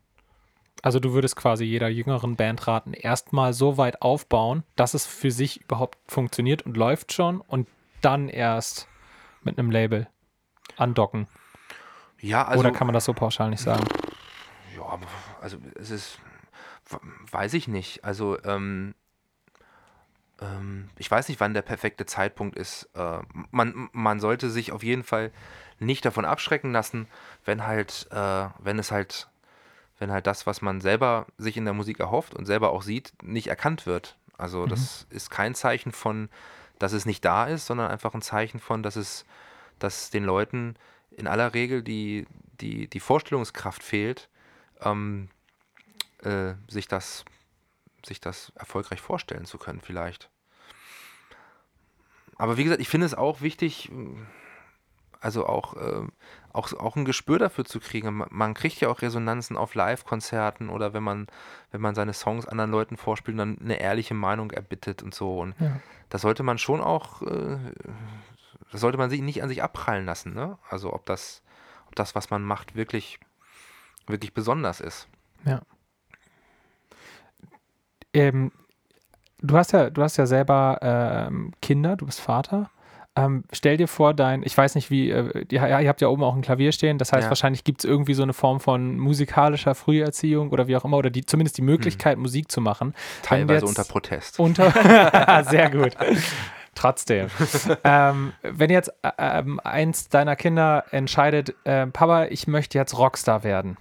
Also 0.82 1.02
du 1.02 1.12
würdest 1.12 1.36
quasi 1.36 1.66
jeder 1.66 1.90
jüngeren 1.90 2.38
Band 2.38 2.66
raten, 2.66 2.94
erstmal 2.94 3.52
so 3.52 3.78
weit 3.78 4.02
aufbauen, 4.02 4.64
dass 4.78 4.94
es 4.94 5.06
für 5.06 5.32
sich 5.32 5.62
überhaupt 5.62 5.98
funktioniert 6.08 6.62
und 6.62 6.78
läuft 6.78 7.12
schon 7.12 7.42
und 7.42 7.68
dann 8.00 8.30
erst 8.30 8.88
mit 9.44 9.60
einem 9.60 9.70
Label 9.70 10.08
andocken. 10.78 11.28
Ja, 12.22 12.46
also, 12.46 12.62
Oder 12.62 12.72
kann 12.72 12.88
man 12.88 12.94
das 12.94 13.04
so 13.04 13.14
pauschal 13.14 13.50
nicht 13.50 13.62
sagen? 13.62 13.86
Ja, 14.90 15.08
also 15.42 15.58
es 15.76 15.90
ist, 15.92 16.20
weiß 17.32 17.54
ich 17.54 17.68
nicht. 17.68 18.04
Also 18.04 18.42
ähm, 18.44 18.94
ähm, 20.42 20.90
ich 20.98 21.10
weiß 21.10 21.28
nicht, 21.30 21.40
wann 21.40 21.54
der 21.54 21.62
perfekte 21.62 22.06
Zeitpunkt 22.06 22.58
ist. 22.58 22.90
Äh, 22.96 23.20
man, 23.52 23.90
man 23.92 24.20
sollte 24.20 24.50
sich 24.50 24.72
auf 24.72 24.84
jeden 24.84 25.04
Fall 25.04 25.32
nicht 25.80 26.06
davon 26.06 26.26
abschrecken 26.26 26.72
lassen, 26.72 27.08
wenn 27.46 27.66
halt, 27.66 28.08
äh, 28.12 28.48
wenn 28.60 28.80
es 28.80 28.92
halt, 28.92 29.30
wenn 29.98 30.12
halt 30.12 30.28
das, 30.28 30.46
was 30.46 30.62
man 30.62 30.82
selber 30.82 31.28
sich 31.38 31.58
in 31.58 31.66
der 31.66 31.74
Musik 31.74 32.00
erhofft 32.00 32.34
und 32.34 32.46
selber 32.46 32.72
auch 32.72 32.82
sieht, 32.82 33.14
nicht 33.22 33.48
erkannt 33.48 33.86
wird. 33.86 34.18
Also 34.38 34.66
mhm. 34.66 34.70
das 34.70 35.08
ist 35.10 35.30
kein 35.30 35.56
Zeichen 35.56 35.92
von, 35.92 36.30
dass 36.80 36.94
es 36.94 37.06
nicht 37.06 37.24
da 37.26 37.46
ist, 37.46 37.66
sondern 37.66 37.92
einfach 37.92 38.14
ein 38.14 38.22
Zeichen 38.22 38.60
von, 38.60 38.84
dass 38.84 38.96
es, 38.96 39.26
dass 39.80 40.10
den 40.10 40.24
Leuten 40.24 40.76
in 41.12 41.28
aller 41.28 41.54
Regel 41.54 41.84
die, 41.84 42.26
die, 42.62 42.88
die 42.88 43.00
Vorstellungskraft 43.00 43.84
fehlt, 43.84 44.30
ähm, 44.82 45.30
äh, 46.24 46.54
sich, 46.68 46.88
das, 46.88 47.26
sich 48.06 48.20
das 48.20 48.52
erfolgreich 48.56 49.02
vorstellen 49.02 49.46
zu 49.46 49.58
können, 49.58 49.82
vielleicht. 49.82 50.30
Aber 52.38 52.58
wie 52.58 52.64
gesagt, 52.64 52.82
ich 52.82 52.90
finde 52.90 53.06
es 53.06 53.14
auch 53.14 53.42
wichtig, 53.42 53.92
also 55.22 55.46
auch, 55.46 55.76
äh, 55.76 56.08
auch, 56.54 56.72
auch 56.74 56.96
ein 56.96 57.06
Gespür 57.06 57.40
dafür 57.40 57.66
zu 57.66 57.80
kriegen. 57.80 58.24
Man, 58.30 58.54
kriegt 58.54 58.80
ja 58.80 58.90
auch 58.90 59.02
Resonanzen 59.02 59.58
auf 59.58 59.76
Live-Konzerten 59.76 60.70
oder 60.70 60.94
wenn 60.94 61.04
man, 61.04 61.28
wenn 61.72 61.82
man 61.82 61.96
seine 61.96 62.14
Songs 62.14 62.48
anderen 62.48 62.72
Leuten 62.72 62.98
vorspielt, 62.98 63.38
dann 63.38 63.58
eine 63.60 63.80
ehrliche 63.80 64.14
Meinung 64.14 64.52
erbittet 64.52 65.04
und 65.04 65.14
so. 65.14 65.40
Und 65.40 65.56
ja. 65.60 65.80
das 66.10 66.22
sollte 66.22 66.44
man 66.44 66.58
schon 66.58 66.82
auch, 66.82 67.22
äh, 67.24 67.58
das 68.72 68.82
sollte 68.82 68.98
man 68.98 69.10
sich 69.10 69.22
nicht 69.22 69.44
an 69.44 69.50
sich 69.50 69.62
abprallen 69.62 70.06
lassen. 70.06 70.34
Ne? 70.34 70.58
Also 70.70 70.94
ob 70.94 71.06
das, 71.06 71.44
ob 71.88 71.96
das, 71.96 72.16
was 72.16 72.30
man 72.30 72.44
macht, 72.44 72.76
wirklich 72.76 73.20
wirklich 74.10 74.34
besonders 74.34 74.80
ist. 74.80 75.08
Ja. 75.46 75.62
Ähm, 78.14 78.52
du 79.42 79.58
hast 79.58 79.72
ja, 79.72 79.90
du 79.90 80.02
hast 80.02 80.18
ja 80.18 80.26
selber 80.26 80.80
ähm, 80.82 81.54
Kinder, 81.62 81.96
du 81.96 82.06
bist 82.06 82.20
Vater. 82.20 82.70
ähm, 83.16 83.44
stell 83.52 83.78
dir 83.78 83.88
vor, 83.88 84.14
dein, 84.14 84.44
ich 84.44 84.58
weiß 84.58 84.76
nicht 84.76 84.90
wie, 84.92 85.10
äh, 85.10 85.46
ja, 85.52 85.80
ihr 85.80 85.90
habt 85.90 86.02
ja 86.02 86.08
oben 86.08 86.24
auch 86.24 86.36
ein 86.36 86.42
Klavier 86.42 86.72
stehen, 86.72 86.98
das 86.98 87.12
heißt, 87.12 87.26
ja. 87.26 87.30
wahrscheinlich 87.30 87.64
gibt 87.64 87.84
es 87.84 87.90
irgendwie 87.90 88.14
so 88.14 88.24
eine 88.24 88.34
Form 88.34 88.60
von 88.60 88.98
musikalischer 88.98 89.76
Früherziehung 89.76 90.50
oder 90.52 90.68
wie 90.68 90.76
auch 90.76 90.86
immer, 90.86 90.98
oder 90.98 91.10
die, 91.10 91.26
zumindest 91.26 91.58
die 91.58 91.62
Möglichkeit, 91.62 92.16
hm. 92.16 92.22
Musik 92.22 92.52
zu 92.52 92.62
machen. 92.62 92.94
Teilweise 93.24 93.66
unter 93.66 93.84
Protest. 93.84 94.40
Unter, 94.40 94.72
sehr 95.50 95.70
gut. 95.70 95.96
Trotzdem. 96.76 97.28
ähm, 97.84 98.34
wenn 98.42 98.70
jetzt 98.70 98.90
äh, 99.02 99.12
ähm, 99.18 99.60
eins 99.64 100.08
deiner 100.08 100.36
Kinder 100.36 100.86
entscheidet, 100.92 101.56
äh, 101.66 101.88
Papa, 101.88 102.26
ich 102.26 102.48
möchte 102.48 102.78
jetzt 102.78 102.98
Rockstar 102.98 103.44
werden, 103.44 103.78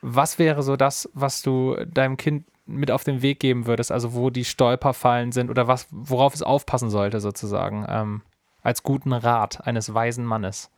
was 0.00 0.38
wäre 0.38 0.62
so 0.62 0.76
das, 0.76 1.08
was 1.14 1.42
du 1.42 1.76
deinem 1.86 2.16
Kind 2.16 2.46
mit 2.66 2.90
auf 2.90 3.04
den 3.04 3.22
Weg 3.22 3.40
geben 3.40 3.66
würdest, 3.66 3.92
also 3.92 4.14
wo 4.14 4.30
die 4.30 4.44
Stolperfallen 4.44 5.32
sind 5.32 5.50
oder 5.50 5.68
was, 5.68 5.86
worauf 5.90 6.34
es 6.34 6.42
aufpassen 6.42 6.90
sollte, 6.90 7.20
sozusagen, 7.20 7.86
ähm, 7.88 8.22
als 8.62 8.82
guten 8.82 9.12
Rat 9.12 9.66
eines 9.66 9.92
weisen 9.94 10.24
Mannes? 10.24 10.70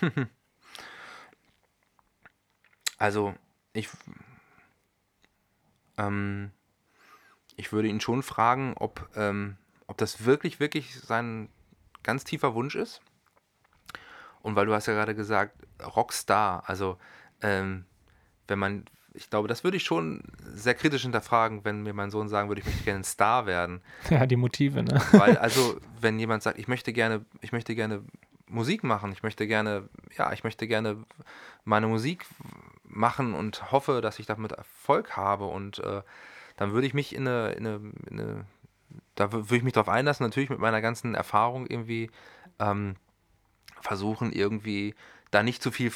Also, 2.98 3.34
ich, 3.72 3.88
ähm, 5.98 6.52
ich 7.56 7.72
würde 7.72 7.88
ihn 7.88 8.00
schon 8.00 8.22
fragen, 8.22 8.74
ob, 8.78 9.10
ähm, 9.16 9.56
ob 9.88 9.98
das 9.98 10.24
wirklich, 10.24 10.60
wirklich 10.60 11.00
sein 11.00 11.48
ganz 12.04 12.22
tiefer 12.22 12.54
Wunsch 12.54 12.76
ist. 12.76 13.00
Und 14.40 14.54
weil 14.54 14.66
du 14.66 14.72
hast 14.72 14.86
ja 14.86 14.94
gerade 14.94 15.16
gesagt, 15.16 15.56
Rockstar, 15.84 16.62
also 16.68 16.96
ähm, 17.40 17.86
wenn 18.48 18.58
man, 18.58 18.84
ich 19.14 19.30
glaube, 19.30 19.48
das 19.48 19.64
würde 19.64 19.76
ich 19.76 19.84
schon 19.84 20.22
sehr 20.54 20.74
kritisch 20.74 21.02
hinterfragen, 21.02 21.64
wenn 21.64 21.82
mir 21.82 21.92
mein 21.92 22.10
Sohn 22.10 22.28
sagen 22.28 22.48
würde, 22.48 22.60
ich 22.60 22.66
möchte 22.66 22.84
gerne 22.84 23.00
ein 23.00 23.04
Star 23.04 23.46
werden. 23.46 23.82
Ja, 24.10 24.26
die 24.26 24.36
Motive, 24.36 24.82
ne? 24.82 25.00
Weil, 25.12 25.36
also, 25.38 25.78
wenn 26.00 26.18
jemand 26.18 26.42
sagt, 26.42 26.58
ich 26.58 26.68
möchte 26.68 26.92
gerne, 26.92 27.24
ich 27.40 27.52
möchte 27.52 27.74
gerne 27.74 28.02
Musik 28.46 28.84
machen, 28.84 29.12
ich 29.12 29.22
möchte 29.22 29.46
gerne, 29.46 29.88
ja, 30.16 30.32
ich 30.32 30.44
möchte 30.44 30.66
gerne 30.66 31.04
meine 31.64 31.86
Musik 31.86 32.26
machen 32.84 33.34
und 33.34 33.72
hoffe, 33.72 34.00
dass 34.02 34.18
ich 34.18 34.26
damit 34.26 34.52
Erfolg 34.52 35.16
habe 35.16 35.46
und 35.46 35.78
äh, 35.78 36.02
dann 36.56 36.72
würde 36.72 36.86
ich 36.86 36.92
mich 36.92 37.14
in 37.14 37.26
eine, 37.26 37.52
in 37.52 37.66
eine, 37.66 37.92
in 38.10 38.20
eine 38.20 38.44
da 39.14 39.32
würde 39.32 39.56
ich 39.56 39.62
mich 39.62 39.72
darauf 39.72 39.88
einlassen, 39.88 40.24
natürlich 40.24 40.50
mit 40.50 40.58
meiner 40.58 40.80
ganzen 40.80 41.14
Erfahrung 41.14 41.66
irgendwie 41.66 42.10
ähm, 42.58 42.96
versuchen, 43.80 44.32
irgendwie 44.32 44.94
da 45.30 45.42
nicht 45.42 45.62
zu 45.62 45.70
viel 45.70 45.92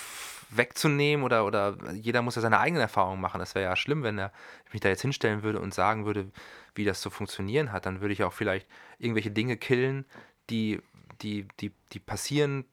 wegzunehmen 0.50 1.24
oder, 1.24 1.44
oder 1.44 1.76
jeder 1.92 2.22
muss 2.22 2.36
ja 2.36 2.42
seine 2.42 2.60
eigenen 2.60 2.82
Erfahrungen 2.82 3.20
machen. 3.20 3.38
Das 3.38 3.54
wäre 3.54 3.64
ja 3.64 3.76
schlimm, 3.76 4.02
wenn 4.02 4.18
er 4.18 4.32
mich 4.72 4.80
da 4.80 4.88
jetzt 4.88 5.02
hinstellen 5.02 5.42
würde 5.42 5.60
und 5.60 5.74
sagen 5.74 6.04
würde, 6.06 6.30
wie 6.74 6.84
das 6.84 7.00
zu 7.00 7.10
funktionieren 7.10 7.72
hat. 7.72 7.86
Dann 7.86 8.00
würde 8.00 8.12
ich 8.12 8.22
auch 8.24 8.32
vielleicht 8.32 8.68
irgendwelche 8.98 9.30
Dinge 9.30 9.56
killen, 9.56 10.04
die, 10.50 10.80
die, 11.22 11.48
die, 11.60 11.72
die 11.92 11.98
passieren 11.98 12.64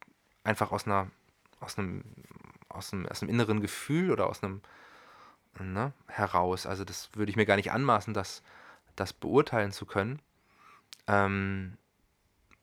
einfach 0.43 0.71
aus 0.71 0.85
einer, 0.85 1.09
aus 1.59 1.77
einem, 1.77 2.03
aus 2.69 2.93
einem, 2.93 3.07
aus 3.07 3.21
einem 3.21 3.31
inneren 3.31 3.61
Gefühl 3.61 4.11
oder 4.11 4.27
aus 4.27 4.43
einem 4.43 4.61
ne, 5.59 5.93
heraus. 6.07 6.65
Also 6.65 6.83
das 6.83 7.09
würde 7.13 7.29
ich 7.29 7.35
mir 7.35 7.45
gar 7.45 7.55
nicht 7.55 7.71
anmaßen, 7.71 8.13
das, 8.13 8.43
das 8.95 9.13
beurteilen 9.13 9.71
zu 9.71 9.85
können. 9.85 10.19
Ähm, 11.07 11.77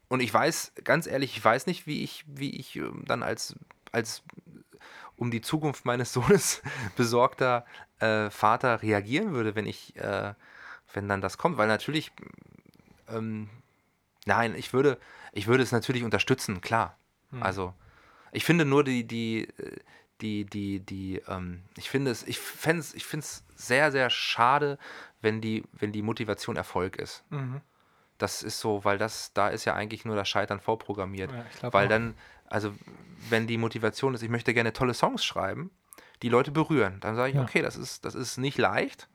und 0.08 0.20
ich 0.20 0.32
weiß, 0.32 0.72
ganz 0.84 1.06
ehrlich, 1.06 1.36
ich 1.36 1.44
weiß 1.44 1.66
nicht, 1.66 1.86
wie 1.86 2.02
ich, 2.02 2.24
wie 2.26 2.50
ich 2.50 2.76
ähm, 2.76 3.04
dann 3.06 3.22
als, 3.22 3.54
als 3.92 4.22
um 5.20 5.30
die 5.30 5.42
Zukunft 5.42 5.84
meines 5.84 6.12
Sohnes 6.14 6.62
besorgter 6.96 7.64
äh, 8.00 8.30
Vater 8.30 8.82
reagieren 8.82 9.32
würde, 9.32 9.54
wenn 9.54 9.66
ich, 9.66 9.94
äh, 9.96 10.34
wenn 10.92 11.08
dann 11.08 11.20
das 11.20 11.38
kommt. 11.38 11.58
Weil 11.58 11.68
natürlich, 11.68 12.10
ähm, 13.08 13.48
nein, 14.24 14.54
ich 14.56 14.72
würde, 14.72 14.98
ich 15.32 15.46
würde 15.46 15.62
es 15.62 15.72
natürlich 15.72 16.02
unterstützen, 16.02 16.60
klar. 16.60 16.96
Hm. 17.30 17.42
Also, 17.42 17.74
ich 18.32 18.44
finde 18.44 18.64
nur 18.64 18.82
die, 18.82 19.06
die, 19.06 19.48
die, 20.20 20.44
die, 20.44 20.80
die, 20.80 21.22
ähm, 21.28 21.62
ich 21.76 21.90
finde 21.90 22.10
es, 22.10 22.22
ich 22.26 22.38
fände 22.38 22.80
es, 22.80 22.94
ich 22.94 23.04
finde 23.04 23.24
es 23.24 23.44
sehr, 23.54 23.92
sehr 23.92 24.08
schade, 24.10 24.78
wenn 25.20 25.40
die, 25.40 25.64
wenn 25.72 25.92
die 25.92 26.02
Motivation 26.02 26.56
Erfolg 26.56 26.96
ist. 26.96 27.24
Mhm. 27.30 27.60
Das 28.16 28.42
ist 28.42 28.60
so, 28.60 28.84
weil 28.84 28.98
das, 28.98 29.32
da 29.32 29.48
ist 29.48 29.64
ja 29.64 29.74
eigentlich 29.74 30.04
nur 30.04 30.16
das 30.16 30.28
Scheitern 30.28 30.60
vorprogrammiert. 30.60 31.30
Ja, 31.32 31.72
weil 31.72 31.86
auch. 31.86 31.90
dann, 31.90 32.14
also 32.50 32.74
wenn 33.30 33.46
die 33.46 33.56
Motivation 33.56 34.14
ist, 34.14 34.22
ich 34.22 34.28
möchte 34.28 34.52
gerne 34.52 34.72
tolle 34.72 34.92
Songs 34.92 35.24
schreiben, 35.24 35.70
die 36.22 36.28
Leute 36.28 36.50
berühren, 36.50 36.98
dann 37.00 37.16
sage 37.16 37.30
ich, 37.30 37.36
ja. 37.36 37.42
okay, 37.42 37.62
das 37.62 37.76
ist, 37.76 38.04
das 38.04 38.14
ist 38.14 38.36
nicht 38.36 38.58
leicht, 38.58 39.08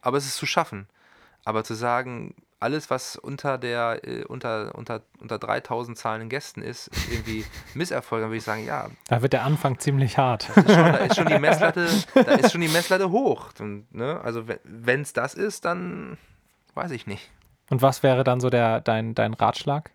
aber 0.00 0.16
es 0.16 0.26
ist 0.26 0.36
zu 0.36 0.46
schaffen. 0.46 0.88
Aber 1.44 1.62
zu 1.62 1.74
sagen, 1.74 2.34
alles, 2.60 2.90
was 2.90 3.16
unter 3.16 3.58
der, 3.58 4.00
äh, 4.02 4.24
unter, 4.24 4.74
unter, 4.74 5.02
unter 5.20 5.38
3000 5.38 5.96
zahlenden 5.96 6.28
Gästen 6.28 6.62
ist, 6.62 6.88
ist 6.88 7.12
irgendwie 7.12 7.44
Misserfolg, 7.74 8.22
dann 8.22 8.30
würde 8.30 8.38
ich 8.38 8.44
sagen, 8.44 8.64
ja. 8.64 8.88
Da 9.06 9.22
wird 9.22 9.32
der 9.32 9.44
Anfang 9.44 9.78
ziemlich 9.78 10.18
hart. 10.18 10.48
Schon, 10.54 10.64
da 10.64 10.96
ist 10.96 11.16
schon 11.16 11.26
die 11.26 11.38
Messlatte, 11.38 11.88
da 12.14 12.32
ist 12.32 12.52
schon 12.52 12.60
die 12.60 12.68
Messlatte 12.68 13.10
hoch. 13.10 13.50
Und, 13.60 13.94
ne? 13.94 14.20
Also 14.22 14.44
wenn 14.64 15.02
es 15.02 15.12
das 15.12 15.34
ist, 15.34 15.64
dann 15.64 16.18
weiß 16.74 16.90
ich 16.90 17.06
nicht. 17.06 17.30
Und 17.70 17.82
was 17.82 18.02
wäre 18.02 18.24
dann 18.24 18.40
so 18.40 18.50
der, 18.50 18.80
dein, 18.80 19.14
dein 19.14 19.34
Ratschlag? 19.34 19.92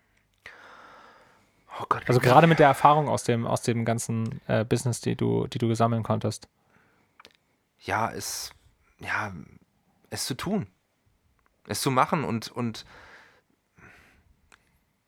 Oh 1.80 1.84
Gott, 1.88 2.04
also 2.06 2.20
gerade 2.20 2.46
mit 2.46 2.58
der 2.58 2.68
Erfahrung 2.68 3.08
aus 3.08 3.24
dem, 3.24 3.46
aus 3.46 3.62
dem 3.62 3.84
ganzen 3.84 4.40
äh, 4.46 4.64
Business, 4.64 5.00
die 5.00 5.16
du, 5.16 5.46
die 5.48 5.58
du 5.58 5.68
gesammeln 5.68 6.02
konntest. 6.02 6.48
Ja, 7.80 8.10
es, 8.10 8.52
ja, 9.00 9.32
es 10.10 10.24
zu 10.24 10.34
tun. 10.34 10.68
Es 11.66 11.80
zu 11.80 11.90
machen 11.90 12.24
und, 12.24 12.50
und 12.50 12.84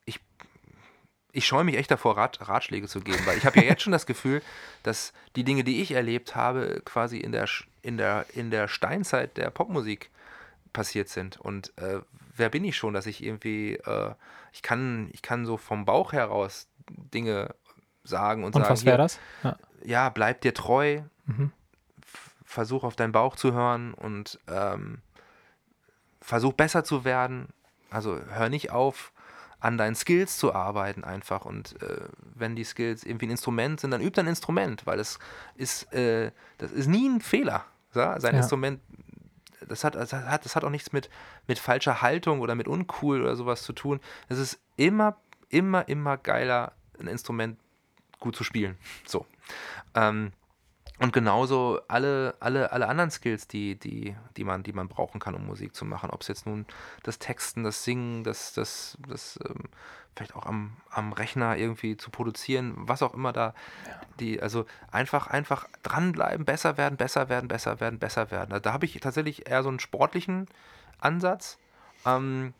ich, 0.06 0.20
ich 1.32 1.46
scheue 1.46 1.64
mich 1.64 1.76
echt 1.76 1.90
davor, 1.90 2.16
Rat, 2.16 2.48
Ratschläge 2.48 2.88
zu 2.88 3.00
geben, 3.00 3.24
weil 3.26 3.38
ich 3.38 3.46
habe 3.46 3.60
ja 3.60 3.64
jetzt 3.64 3.82
schon 3.82 3.92
das 3.92 4.06
Gefühl, 4.06 4.42
dass 4.82 5.12
die 5.36 5.44
Dinge, 5.44 5.64
die 5.64 5.82
ich 5.82 5.92
erlebt 5.92 6.34
habe, 6.34 6.82
quasi 6.84 7.18
in 7.18 7.32
der, 7.32 7.48
in 7.82 7.96
der, 7.96 8.26
in 8.34 8.50
der 8.50 8.68
Steinzeit 8.68 9.36
der 9.36 9.50
Popmusik 9.50 10.10
passiert 10.72 11.08
sind. 11.08 11.38
Und 11.38 11.72
äh, 11.76 12.00
wer 12.36 12.48
bin 12.48 12.64
ich 12.64 12.76
schon, 12.76 12.94
dass 12.94 13.06
ich 13.06 13.22
irgendwie, 13.22 13.74
äh, 13.74 14.14
ich 14.52 14.62
kann, 14.62 15.08
ich 15.12 15.22
kann 15.22 15.46
so 15.46 15.56
vom 15.56 15.84
Bauch 15.84 16.12
heraus 16.12 16.68
Dinge 16.88 17.54
sagen 18.04 18.44
und, 18.44 18.54
und 18.54 18.62
sagen. 18.62 18.72
Was 18.72 18.84
wäre 18.84 18.98
das? 18.98 19.18
Ja. 19.42 19.56
ja. 19.84 20.08
bleib 20.10 20.40
dir 20.42 20.54
treu, 20.54 21.02
mhm. 21.26 21.52
versuch 22.44 22.84
auf 22.84 22.96
deinen 22.96 23.12
Bauch 23.12 23.36
zu 23.36 23.52
hören 23.52 23.94
und 23.94 24.38
ähm, 24.48 25.02
versuch 26.20 26.52
besser 26.52 26.84
zu 26.84 27.04
werden. 27.04 27.48
Also 27.90 28.20
hör 28.30 28.48
nicht 28.48 28.70
auf, 28.70 29.12
an 29.60 29.78
deinen 29.78 29.94
Skills 29.94 30.38
zu 30.38 30.54
arbeiten 30.54 31.04
einfach. 31.04 31.44
Und 31.44 31.80
äh, 31.82 32.02
wenn 32.34 32.56
die 32.56 32.64
Skills 32.64 33.04
irgendwie 33.04 33.26
ein 33.26 33.30
Instrument 33.30 33.80
sind, 33.80 33.90
dann 33.90 34.00
üb 34.00 34.14
dein 34.14 34.26
Instrument, 34.26 34.86
weil 34.86 35.00
es 35.00 35.18
ist, 35.56 35.92
äh, 35.92 36.30
das 36.58 36.72
ist 36.72 36.88
nie 36.88 37.08
ein 37.08 37.20
Fehler. 37.20 37.64
Ja? 37.94 38.20
Sein 38.20 38.34
ja. 38.34 38.40
Instrument 38.40 38.80
das 39.68 39.84
hat, 39.84 39.94
das 39.94 40.12
hat, 40.12 40.44
das 40.44 40.56
hat 40.56 40.64
auch 40.64 40.70
nichts 40.70 40.92
mit, 40.92 41.10
mit 41.46 41.58
falscher 41.58 42.02
Haltung 42.02 42.40
oder 42.40 42.54
mit 42.54 42.68
uncool 42.68 43.22
oder 43.22 43.36
sowas 43.36 43.62
zu 43.62 43.72
tun. 43.72 44.00
Es 44.28 44.38
ist 44.38 44.58
immer, 44.76 45.16
immer, 45.48 45.88
immer 45.88 46.16
geiler, 46.16 46.72
ein 46.98 47.08
Instrument 47.08 47.58
gut 48.18 48.36
zu 48.36 48.44
spielen. 48.44 48.76
So. 49.06 49.26
Ähm, 49.94 50.32
und 50.98 51.12
genauso 51.12 51.80
alle, 51.88 52.34
alle, 52.40 52.72
alle 52.72 52.88
anderen 52.88 53.10
Skills, 53.10 53.46
die, 53.48 53.78
die, 53.78 54.16
die, 54.36 54.44
man, 54.44 54.62
die 54.62 54.72
man 54.72 54.88
brauchen 54.88 55.20
kann, 55.20 55.34
um 55.34 55.44
Musik 55.44 55.74
zu 55.74 55.84
machen. 55.84 56.10
Ob 56.10 56.22
es 56.22 56.28
jetzt 56.28 56.46
nun 56.46 56.64
das 57.02 57.18
Texten, 57.18 57.64
das 57.64 57.84
Singen, 57.84 58.24
das, 58.24 58.54
das, 58.54 58.96
das 59.06 59.38
ähm, 59.46 59.64
vielleicht 60.16 60.34
auch 60.34 60.46
am, 60.46 60.76
am 60.90 61.12
Rechner 61.12 61.56
irgendwie 61.56 61.96
zu 61.96 62.10
produzieren, 62.10 62.74
was 62.76 63.02
auch 63.02 63.14
immer 63.14 63.32
da, 63.32 63.54
ja. 63.86 64.00
die, 64.18 64.42
also 64.42 64.64
einfach, 64.90 65.26
einfach 65.26 65.68
dranbleiben, 65.82 66.46
besser 66.46 66.78
werden, 66.78 66.96
besser 66.96 67.28
werden, 67.28 67.48
besser 67.48 67.80
werden, 67.80 67.98
besser 67.98 68.30
werden. 68.30 68.50
Da, 68.50 68.60
da 68.60 68.72
habe 68.72 68.86
ich 68.86 68.98
tatsächlich 68.98 69.48
eher 69.48 69.62
so 69.62 69.68
einen 69.68 69.78
sportlichen 69.78 70.48
Ansatz, 70.98 71.58
ähm, 72.06 72.54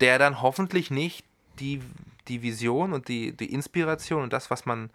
der 0.00 0.18
dann 0.18 0.40
hoffentlich 0.40 0.92
nicht 0.92 1.26
die, 1.58 1.82
die 2.28 2.42
Vision 2.42 2.92
und 2.92 3.08
die, 3.08 3.36
die 3.36 3.52
Inspiration 3.52 4.22
und 4.22 4.32
das, 4.32 4.50
was 4.50 4.64
man 4.64 4.90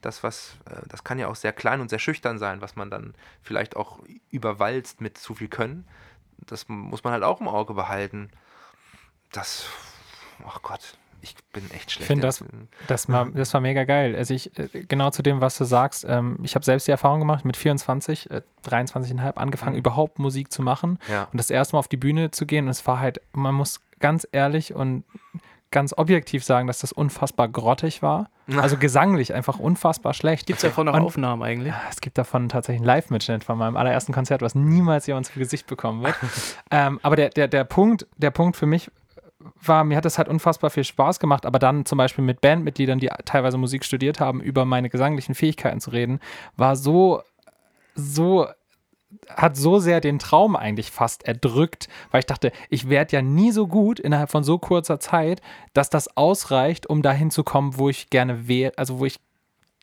das, 0.00 0.22
was, 0.22 0.56
äh, 0.66 0.86
das 0.88 1.02
kann 1.02 1.18
ja 1.18 1.28
auch 1.28 1.36
sehr 1.36 1.52
klein 1.52 1.80
und 1.80 1.88
sehr 1.88 1.98
schüchtern 1.98 2.38
sein, 2.38 2.60
was 2.60 2.76
man 2.76 2.90
dann 2.90 3.14
vielleicht 3.42 3.74
auch 3.74 3.98
überwalzt 4.30 5.00
mit 5.00 5.18
zu 5.18 5.34
viel 5.34 5.48
Können. 5.48 5.88
Das 6.38 6.68
muss 6.68 7.04
man 7.04 7.12
halt 7.14 7.22
auch 7.22 7.40
im 7.40 7.48
Auge 7.48 7.74
behalten. 7.74 8.30
Das, 9.32 9.66
ach 10.46 10.62
Gott, 10.62 10.96
ich 11.24 11.34
bin 11.52 11.64
echt 11.70 11.90
schlecht. 11.90 12.02
Ich 12.02 12.06
finde 12.06 12.26
das, 12.26 12.44
das, 12.86 13.08
war, 13.08 13.26
das 13.30 13.52
war 13.54 13.60
mega 13.60 13.84
geil. 13.84 14.14
Also 14.14 14.34
ich, 14.34 14.56
äh, 14.58 14.84
genau 14.84 15.10
zu 15.10 15.22
dem, 15.22 15.40
was 15.40 15.56
du 15.56 15.64
sagst, 15.64 16.04
ähm, 16.06 16.38
ich 16.42 16.54
habe 16.54 16.64
selbst 16.64 16.86
die 16.86 16.90
Erfahrung 16.90 17.20
gemacht, 17.20 17.44
mit 17.44 17.56
24, 17.56 18.30
äh, 18.30 18.42
23,5 18.66 19.34
angefangen, 19.36 19.72
mhm. 19.72 19.78
überhaupt 19.78 20.18
Musik 20.18 20.52
zu 20.52 20.62
machen 20.62 20.98
ja. 21.08 21.24
und 21.32 21.38
das 21.38 21.50
erste 21.50 21.76
Mal 21.76 21.80
auf 21.80 21.88
die 21.88 21.96
Bühne 21.96 22.30
zu 22.30 22.46
gehen. 22.46 22.66
Und 22.66 22.70
es 22.70 22.86
war 22.86 23.00
halt, 23.00 23.20
man 23.32 23.54
muss 23.54 23.80
ganz 24.00 24.28
ehrlich 24.32 24.74
und 24.74 25.04
ganz 25.70 25.92
objektiv 25.96 26.44
sagen, 26.44 26.66
dass 26.68 26.78
das 26.80 26.92
unfassbar 26.92 27.48
grottig 27.48 28.02
war. 28.02 28.28
Also 28.58 28.76
gesanglich 28.76 29.32
einfach 29.32 29.58
unfassbar 29.58 30.12
schlecht. 30.12 30.46
Gibt 30.46 30.58
es 30.58 30.64
davon 30.64 30.84
noch 30.84 31.00
Aufnahmen 31.00 31.42
eigentlich? 31.42 31.72
Ja, 31.72 31.80
es 31.88 32.02
gibt 32.02 32.18
davon 32.18 32.50
tatsächlich 32.50 32.80
einen 32.80 32.86
Live-Mitschnitt 32.86 33.42
von 33.42 33.56
meinem 33.56 33.78
allerersten 33.78 34.12
Konzert, 34.12 34.42
was 34.42 34.54
niemals 34.54 35.06
jemand 35.06 35.24
zu 35.24 35.38
Gesicht 35.38 35.66
bekommen 35.66 36.02
wird. 36.02 36.14
ähm, 36.70 37.00
aber 37.02 37.16
der, 37.16 37.30
der, 37.30 37.48
der, 37.48 37.64
Punkt, 37.64 38.06
der 38.18 38.30
Punkt 38.30 38.58
für 38.58 38.66
mich 38.66 38.90
war, 39.62 39.84
mir 39.84 39.96
hat 39.96 40.04
das 40.04 40.18
halt 40.18 40.28
unfassbar 40.28 40.70
viel 40.70 40.84
Spaß 40.84 41.20
gemacht, 41.20 41.46
aber 41.46 41.58
dann 41.58 41.84
zum 41.84 41.98
Beispiel 41.98 42.24
mit 42.24 42.40
Bandmitgliedern, 42.40 42.98
die 42.98 43.10
teilweise 43.24 43.58
Musik 43.58 43.84
studiert 43.84 44.20
haben, 44.20 44.40
über 44.40 44.64
meine 44.64 44.88
gesanglichen 44.88 45.34
Fähigkeiten 45.34 45.80
zu 45.80 45.90
reden, 45.90 46.20
war 46.56 46.76
so, 46.76 47.22
so 47.94 48.46
hat 49.28 49.56
so 49.56 49.78
sehr 49.78 50.00
den 50.00 50.18
Traum 50.18 50.56
eigentlich 50.56 50.90
fast 50.90 51.26
erdrückt, 51.26 51.88
weil 52.10 52.20
ich 52.20 52.26
dachte, 52.26 52.52
ich 52.68 52.88
werde 52.88 53.16
ja 53.16 53.22
nie 53.22 53.52
so 53.52 53.66
gut 53.66 54.00
innerhalb 54.00 54.30
von 54.30 54.44
so 54.44 54.58
kurzer 54.58 55.00
Zeit, 55.00 55.40
dass 55.72 55.90
das 55.90 56.16
ausreicht, 56.16 56.88
um 56.88 57.02
dahin 57.02 57.30
zu 57.30 57.44
kommen, 57.44 57.76
wo 57.78 57.88
ich 57.88 58.10
gerne 58.10 58.48
wäre, 58.48 58.72
also 58.76 58.98
wo 58.98 59.04
ich 59.04 59.20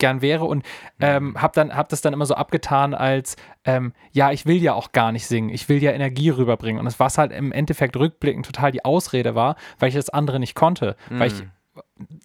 gern 0.02 0.22
wäre 0.22 0.44
und 0.44 0.66
ähm, 1.00 1.30
mhm. 1.30 1.42
habe 1.42 1.54
dann 1.56 1.74
hab 1.74 1.88
das 1.88 2.02
dann 2.02 2.12
immer 2.12 2.26
so 2.26 2.34
abgetan 2.34 2.94
als 2.94 3.38
ähm, 3.64 3.94
ja 4.12 4.32
ich 4.32 4.46
will 4.46 4.62
ja 4.62 4.74
auch 4.74 4.92
gar 4.92 5.14
nicht 5.14 5.28
singen 5.28 5.50
ich 5.50 5.70
will 5.70 5.82
ja 5.82 5.92
Energie 5.92 6.30
rüberbringen 6.30 6.80
und 6.80 6.86
das 6.86 7.00
was 7.00 7.18
halt 7.18 7.32
im 7.32 7.54
Endeffekt 7.54 7.96
rückblickend 7.96 8.46
total 8.46 8.72
die 8.72 8.84
Ausrede 8.84 9.36
war 9.36 9.56
weil 9.80 9.90
ich 9.90 9.96
das 9.96 10.10
andere 10.10 10.40
nicht 10.40 10.56
konnte 10.56 10.98
mhm. 11.10 11.20
weil 11.20 11.28
ich 11.28 11.42
mhm 11.42 11.52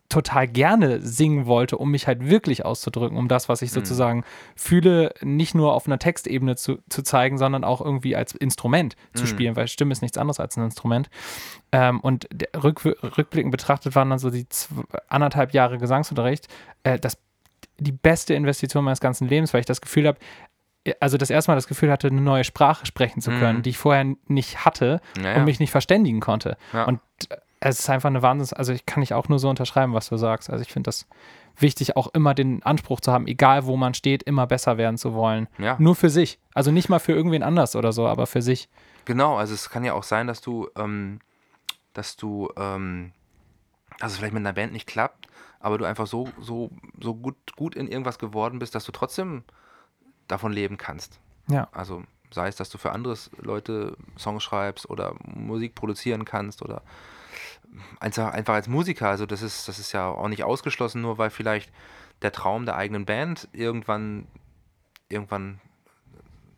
total 0.08 0.46
gerne 0.46 1.00
singen 1.00 1.46
wollte, 1.46 1.78
um 1.78 1.90
mich 1.90 2.06
halt 2.06 2.28
wirklich 2.28 2.64
auszudrücken, 2.64 3.18
um 3.18 3.28
das, 3.28 3.48
was 3.48 3.62
ich 3.62 3.70
mhm. 3.70 3.74
sozusagen 3.74 4.24
fühle, 4.54 5.12
nicht 5.22 5.54
nur 5.54 5.74
auf 5.74 5.86
einer 5.86 5.98
Textebene 5.98 6.56
zu, 6.56 6.78
zu 6.88 7.02
zeigen, 7.02 7.38
sondern 7.38 7.64
auch 7.64 7.80
irgendwie 7.80 8.16
als 8.16 8.34
Instrument 8.34 8.96
zu 9.14 9.24
mhm. 9.24 9.26
spielen, 9.26 9.56
weil 9.56 9.68
Stimme 9.68 9.92
ist 9.92 10.02
nichts 10.02 10.18
anderes 10.18 10.40
als 10.40 10.56
ein 10.56 10.64
Instrument. 10.64 11.10
Ähm, 11.72 12.00
und 12.00 12.28
rück, 12.56 12.84
rückblickend 12.84 13.50
betrachtet 13.50 13.94
waren 13.94 14.10
dann 14.10 14.18
so 14.18 14.30
die 14.30 14.46
anderthalb 15.08 15.52
Jahre 15.52 15.78
Gesangsunterricht 15.78 16.48
äh, 16.84 16.98
das, 16.98 17.18
die 17.78 17.92
beste 17.92 18.34
Investition 18.34 18.84
meines 18.84 19.00
ganzen 19.00 19.28
Lebens, 19.28 19.52
weil 19.52 19.60
ich 19.60 19.66
das 19.66 19.80
Gefühl 19.80 20.06
habe, 20.06 20.18
äh, 20.84 20.94
also 21.00 21.18
das 21.18 21.30
erste 21.30 21.50
Mal 21.50 21.56
das 21.56 21.68
Gefühl 21.68 21.90
hatte, 21.90 22.08
eine 22.08 22.20
neue 22.20 22.44
Sprache 22.44 22.86
sprechen 22.86 23.20
zu 23.20 23.30
können, 23.30 23.58
mhm. 23.58 23.62
die 23.62 23.70
ich 23.70 23.78
vorher 23.78 24.04
nicht 24.26 24.64
hatte 24.64 25.00
naja. 25.18 25.38
und 25.38 25.44
mich 25.44 25.60
nicht 25.60 25.70
verständigen 25.70 26.20
konnte. 26.20 26.56
Ja. 26.72 26.84
Und 26.84 27.00
es 27.60 27.80
ist 27.80 27.90
einfach 27.90 28.08
eine 28.08 28.22
Wahnsinns, 28.22 28.52
also 28.52 28.72
ich 28.72 28.86
kann 28.86 29.00
nicht 29.00 29.14
auch 29.14 29.28
nur 29.28 29.38
so 29.38 29.48
unterschreiben, 29.48 29.94
was 29.94 30.08
du 30.08 30.16
sagst. 30.16 30.50
Also 30.50 30.62
ich 30.62 30.72
finde 30.72 30.88
das 30.88 31.06
wichtig, 31.58 31.96
auch 31.96 32.08
immer 32.08 32.34
den 32.34 32.62
Anspruch 32.62 33.00
zu 33.00 33.12
haben, 33.12 33.26
egal 33.26 33.66
wo 33.66 33.76
man 33.76 33.94
steht, 33.94 34.22
immer 34.22 34.46
besser 34.46 34.76
werden 34.76 34.98
zu 34.98 35.14
wollen. 35.14 35.48
Ja. 35.58 35.76
Nur 35.78 35.94
für 35.94 36.10
sich. 36.10 36.38
Also 36.54 36.70
nicht 36.70 36.88
mal 36.88 36.98
für 36.98 37.12
irgendwen 37.12 37.42
anders 37.42 37.74
oder 37.76 37.92
so, 37.92 38.06
aber 38.06 38.26
für 38.26 38.42
sich. 38.42 38.68
Genau, 39.04 39.36
also 39.36 39.54
es 39.54 39.70
kann 39.70 39.84
ja 39.84 39.94
auch 39.94 40.02
sein, 40.02 40.26
dass 40.26 40.40
du, 40.40 40.68
ähm, 40.76 41.20
dass 41.94 42.16
du, 42.16 42.50
ähm, 42.56 43.12
also 44.00 44.18
vielleicht 44.18 44.34
mit 44.34 44.42
einer 44.42 44.52
Band 44.52 44.72
nicht 44.72 44.86
klappt, 44.86 45.26
aber 45.66 45.78
du 45.78 45.84
einfach 45.84 46.06
so, 46.06 46.28
so, 46.40 46.70
so 47.00 47.12
gut, 47.12 47.34
gut 47.56 47.74
in 47.74 47.88
irgendwas 47.88 48.20
geworden 48.20 48.60
bist, 48.60 48.76
dass 48.76 48.84
du 48.84 48.92
trotzdem 48.92 49.42
davon 50.28 50.52
leben 50.52 50.76
kannst. 50.76 51.18
Ja. 51.48 51.66
Also 51.72 52.04
sei 52.30 52.46
es, 52.46 52.54
dass 52.54 52.70
du 52.70 52.78
für 52.78 52.92
andere 52.92 53.16
Leute 53.38 53.96
Songs 54.16 54.44
schreibst 54.44 54.88
oder 54.88 55.16
Musik 55.24 55.74
produzieren 55.74 56.24
kannst 56.24 56.62
oder 56.62 56.82
einfach, 57.98 58.32
einfach 58.32 58.54
als 58.54 58.68
Musiker, 58.68 59.08
also 59.08 59.26
das 59.26 59.42
ist, 59.42 59.66
das 59.66 59.80
ist 59.80 59.90
ja 59.90 60.06
auch 60.06 60.28
nicht 60.28 60.44
ausgeschlossen, 60.44 61.02
nur 61.02 61.18
weil 61.18 61.30
vielleicht 61.30 61.72
der 62.22 62.30
Traum 62.30 62.64
der 62.64 62.76
eigenen 62.76 63.04
Band 63.04 63.48
irgendwann, 63.50 64.28
irgendwann 65.08 65.60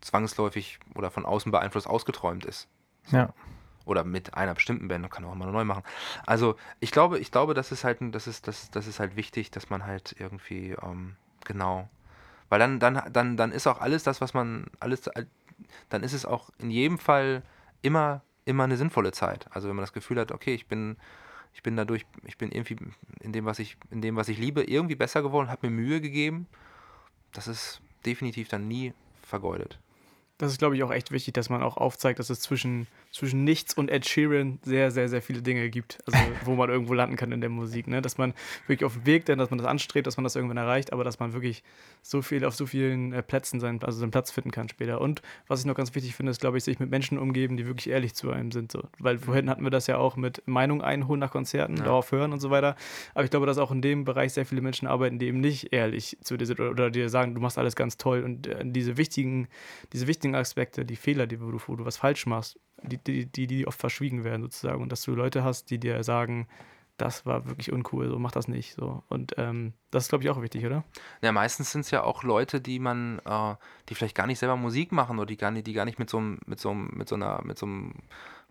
zwangsläufig 0.01 0.77
oder 0.93 1.09
von 1.09 1.25
außen 1.25 1.51
beeinflusst 1.51 1.87
ausgeträumt 1.87 2.45
ist. 2.45 2.67
Ja. 3.07 3.33
Oder 3.85 4.03
mit 4.03 4.35
einer 4.35 4.53
bestimmten 4.53 4.87
Band, 4.87 5.09
kann 5.09 5.25
auch 5.25 5.33
immer 5.33 5.47
neu 5.47 5.63
machen. 5.63 5.83
Also 6.25 6.55
ich 6.79 6.91
glaube, 6.91 7.19
ich 7.19 7.31
glaube, 7.31 7.53
das 7.53 7.71
ist 7.71 7.83
halt, 7.83 7.97
das 8.11 8.27
ist, 8.27 8.47
das, 8.47 8.69
das 8.71 8.87
ist 8.87 8.99
halt 8.99 9.15
wichtig, 9.15 9.51
dass 9.51 9.69
man 9.69 9.85
halt 9.85 10.15
irgendwie, 10.19 10.75
ähm, 10.83 11.15
genau. 11.45 11.89
Weil 12.49 12.59
dann, 12.59 12.79
dann, 12.79 13.01
dann, 13.11 13.37
dann 13.37 13.51
ist 13.51 13.67
auch 13.67 13.81
alles 13.81 14.03
das, 14.03 14.21
was 14.21 14.33
man, 14.33 14.67
alles, 14.79 15.09
dann 15.89 16.03
ist 16.03 16.13
es 16.13 16.25
auch 16.25 16.49
in 16.59 16.71
jedem 16.71 16.97
Fall 16.99 17.41
immer 17.81 18.21
immer 18.49 18.63
eine 18.63 18.77
sinnvolle 18.77 19.11
Zeit. 19.11 19.45
Also 19.51 19.69
wenn 19.69 19.75
man 19.75 19.83
das 19.83 19.93
Gefühl 19.93 20.19
hat, 20.19 20.31
okay, 20.31 20.53
ich 20.53 20.65
bin, 20.65 20.97
ich 21.53 21.63
bin 21.63 21.77
dadurch, 21.77 22.05
ich 22.25 22.37
bin 22.37 22.51
irgendwie 22.51 22.77
in 23.21 23.31
dem, 23.31 23.45
was 23.45 23.59
ich, 23.59 23.77
in 23.91 24.01
dem, 24.01 24.15
was 24.15 24.27
ich 24.27 24.39
liebe, 24.39 24.63
irgendwie 24.63 24.95
besser 24.95 25.21
geworden, 25.21 25.49
habe 25.49 25.69
mir 25.69 25.75
Mühe 25.75 26.01
gegeben, 26.01 26.47
das 27.31 27.47
ist 27.47 27.81
definitiv 28.05 28.49
dann 28.49 28.67
nie 28.67 28.93
vergeudet 29.21 29.79
das 30.39 30.53
ist, 30.53 30.57
glaube 30.57 30.77
ich, 30.77 30.83
auch 30.83 30.91
echt 30.91 31.11
wichtig, 31.11 31.33
dass 31.33 31.49
man 31.49 31.61
auch 31.61 31.75
aufzeigt, 31.75 32.17
dass 32.17 32.29
es 32.29 32.39
zwischen, 32.39 32.87
zwischen 33.11 33.43
nichts 33.43 33.73
und 33.73 33.89
Ed 33.89 34.07
Sheeran 34.07 34.59
sehr, 34.63 34.91
sehr, 34.91 35.09
sehr 35.09 35.21
viele 35.21 35.41
Dinge 35.41 35.69
gibt, 35.69 35.99
also 36.05 36.17
wo 36.45 36.55
man 36.55 36.69
irgendwo 36.69 36.93
landen 36.93 37.15
kann 37.15 37.31
in 37.31 37.41
der 37.41 37.49
Musik. 37.49 37.87
Ne? 37.87 38.01
Dass 38.01 38.17
man 38.17 38.33
wirklich 38.67 38.85
auf 38.85 38.93
dem 38.93 39.05
Weg, 39.05 39.25
denn 39.25 39.39
dass 39.39 39.49
man 39.49 39.57
das 39.57 39.67
anstrebt, 39.67 40.07
dass 40.07 40.17
man 40.17 40.23
das 40.23 40.35
irgendwann 40.35 40.57
erreicht, 40.57 40.93
aber 40.93 41.03
dass 41.03 41.19
man 41.19 41.33
wirklich 41.33 41.63
so 42.01 42.21
viel 42.21 42.45
auf 42.45 42.55
so 42.55 42.65
vielen 42.65 43.11
äh, 43.13 43.23
Plätzen 43.23 43.59
sein, 43.59 43.81
also 43.83 43.99
seinen 43.99 44.11
Platz 44.11 44.31
finden 44.31 44.51
kann 44.51 44.69
später. 44.69 45.01
Und 45.01 45.21
was 45.47 45.59
ich 45.59 45.65
noch 45.65 45.75
ganz 45.75 45.93
wichtig 45.95 46.15
finde, 46.15 46.31
ist, 46.31 46.39
glaube 46.39 46.57
ich, 46.57 46.63
sich 46.63 46.79
mit 46.79 46.89
Menschen 46.89 47.17
umgeben, 47.17 47.57
die 47.57 47.65
wirklich 47.65 47.89
ehrlich 47.89 48.13
zu 48.13 48.31
einem 48.31 48.51
sind. 48.51 48.71
So. 48.71 48.83
Weil 48.99 49.17
vorhin 49.17 49.49
hatten 49.49 49.63
wir 49.63 49.71
das 49.71 49.87
ja 49.87 49.97
auch 49.97 50.15
mit 50.15 50.43
Meinung 50.45 50.81
einholen 50.81 51.19
nach 51.19 51.31
Konzerten, 51.31 51.77
ja. 51.77 51.83
darauf 51.83 52.11
hören 52.11 52.31
und 52.31 52.39
so 52.39 52.49
weiter. 52.51 52.75
Aber 53.13 53.23
ich 53.23 53.31
glaube, 53.31 53.45
dass 53.45 53.57
auch 53.57 53.71
in 53.71 53.81
dem 53.81 54.05
Bereich 54.05 54.33
sehr 54.33 54.45
viele 54.45 54.61
Menschen 54.61 54.87
arbeiten, 54.87 55.19
die 55.19 55.27
eben 55.27 55.41
nicht 55.41 55.73
ehrlich 55.73 56.17
zu 56.21 56.37
dir 56.37 56.45
sind 56.45 56.59
oder, 56.59 56.89
dir 56.89 57.09
sagen, 57.09 57.35
du 57.35 57.41
machst 57.41 57.57
alles 57.57 57.75
ganz 57.75 57.97
toll 57.97 58.23
und 58.23 58.47
äh, 58.47 58.63
diese 58.63 58.97
wichtigen, 58.97 59.47
diese 59.91 60.07
wichtigen 60.07 60.19
wichtigen 60.29 60.35
Aspekte, 60.35 60.85
die 60.85 60.95
Fehler, 60.95 61.27
die, 61.27 61.41
wo, 61.41 61.51
du, 61.51 61.59
wo 61.67 61.75
du 61.75 61.85
was 61.85 61.97
falsch 61.97 62.25
machst, 62.25 62.59
die, 62.83 62.97
die, 62.97 63.25
die, 63.25 63.47
die 63.47 63.67
oft 63.67 63.79
verschwiegen 63.79 64.23
werden 64.23 64.41
sozusagen. 64.41 64.81
Und 64.81 64.91
dass 64.91 65.03
du 65.03 65.13
Leute 65.13 65.43
hast, 65.43 65.69
die 65.69 65.79
dir 65.79 66.03
sagen, 66.03 66.47
das 66.97 67.25
war 67.25 67.47
wirklich 67.47 67.71
uncool, 67.71 68.09
so 68.09 68.19
mach 68.19 68.31
das 68.31 68.47
nicht. 68.47 68.75
So. 68.75 69.03
Und 69.07 69.35
ähm, 69.37 69.73
das 69.91 70.03
ist, 70.03 70.09
glaube 70.09 70.23
ich, 70.23 70.29
auch 70.29 70.41
wichtig, 70.41 70.65
oder? 70.65 70.83
Ja, 71.21 71.31
meistens 71.31 71.71
sind 71.71 71.81
es 71.81 71.91
ja 71.91 72.03
auch 72.03 72.23
Leute, 72.23 72.61
die 72.61 72.79
man, 72.79 73.19
äh, 73.25 73.55
die 73.87 73.95
vielleicht 73.95 74.15
gar 74.15 74.27
nicht 74.27 74.39
selber 74.39 74.57
Musik 74.57 74.91
machen 74.91 75.17
oder 75.17 75.27
die 75.27 75.37
gar 75.37 75.51
nicht, 75.51 75.65
die 75.65 75.73
gar 75.73 75.85
nicht 75.85 75.99
mit 75.99 76.09
so, 76.09 76.19
mit 76.19 76.59
so, 76.59 76.73
mit 76.73 77.07
so 77.07 77.15
einer, 77.15 77.41
mit 77.43 77.57
so 77.57 77.65
einem 77.65 77.93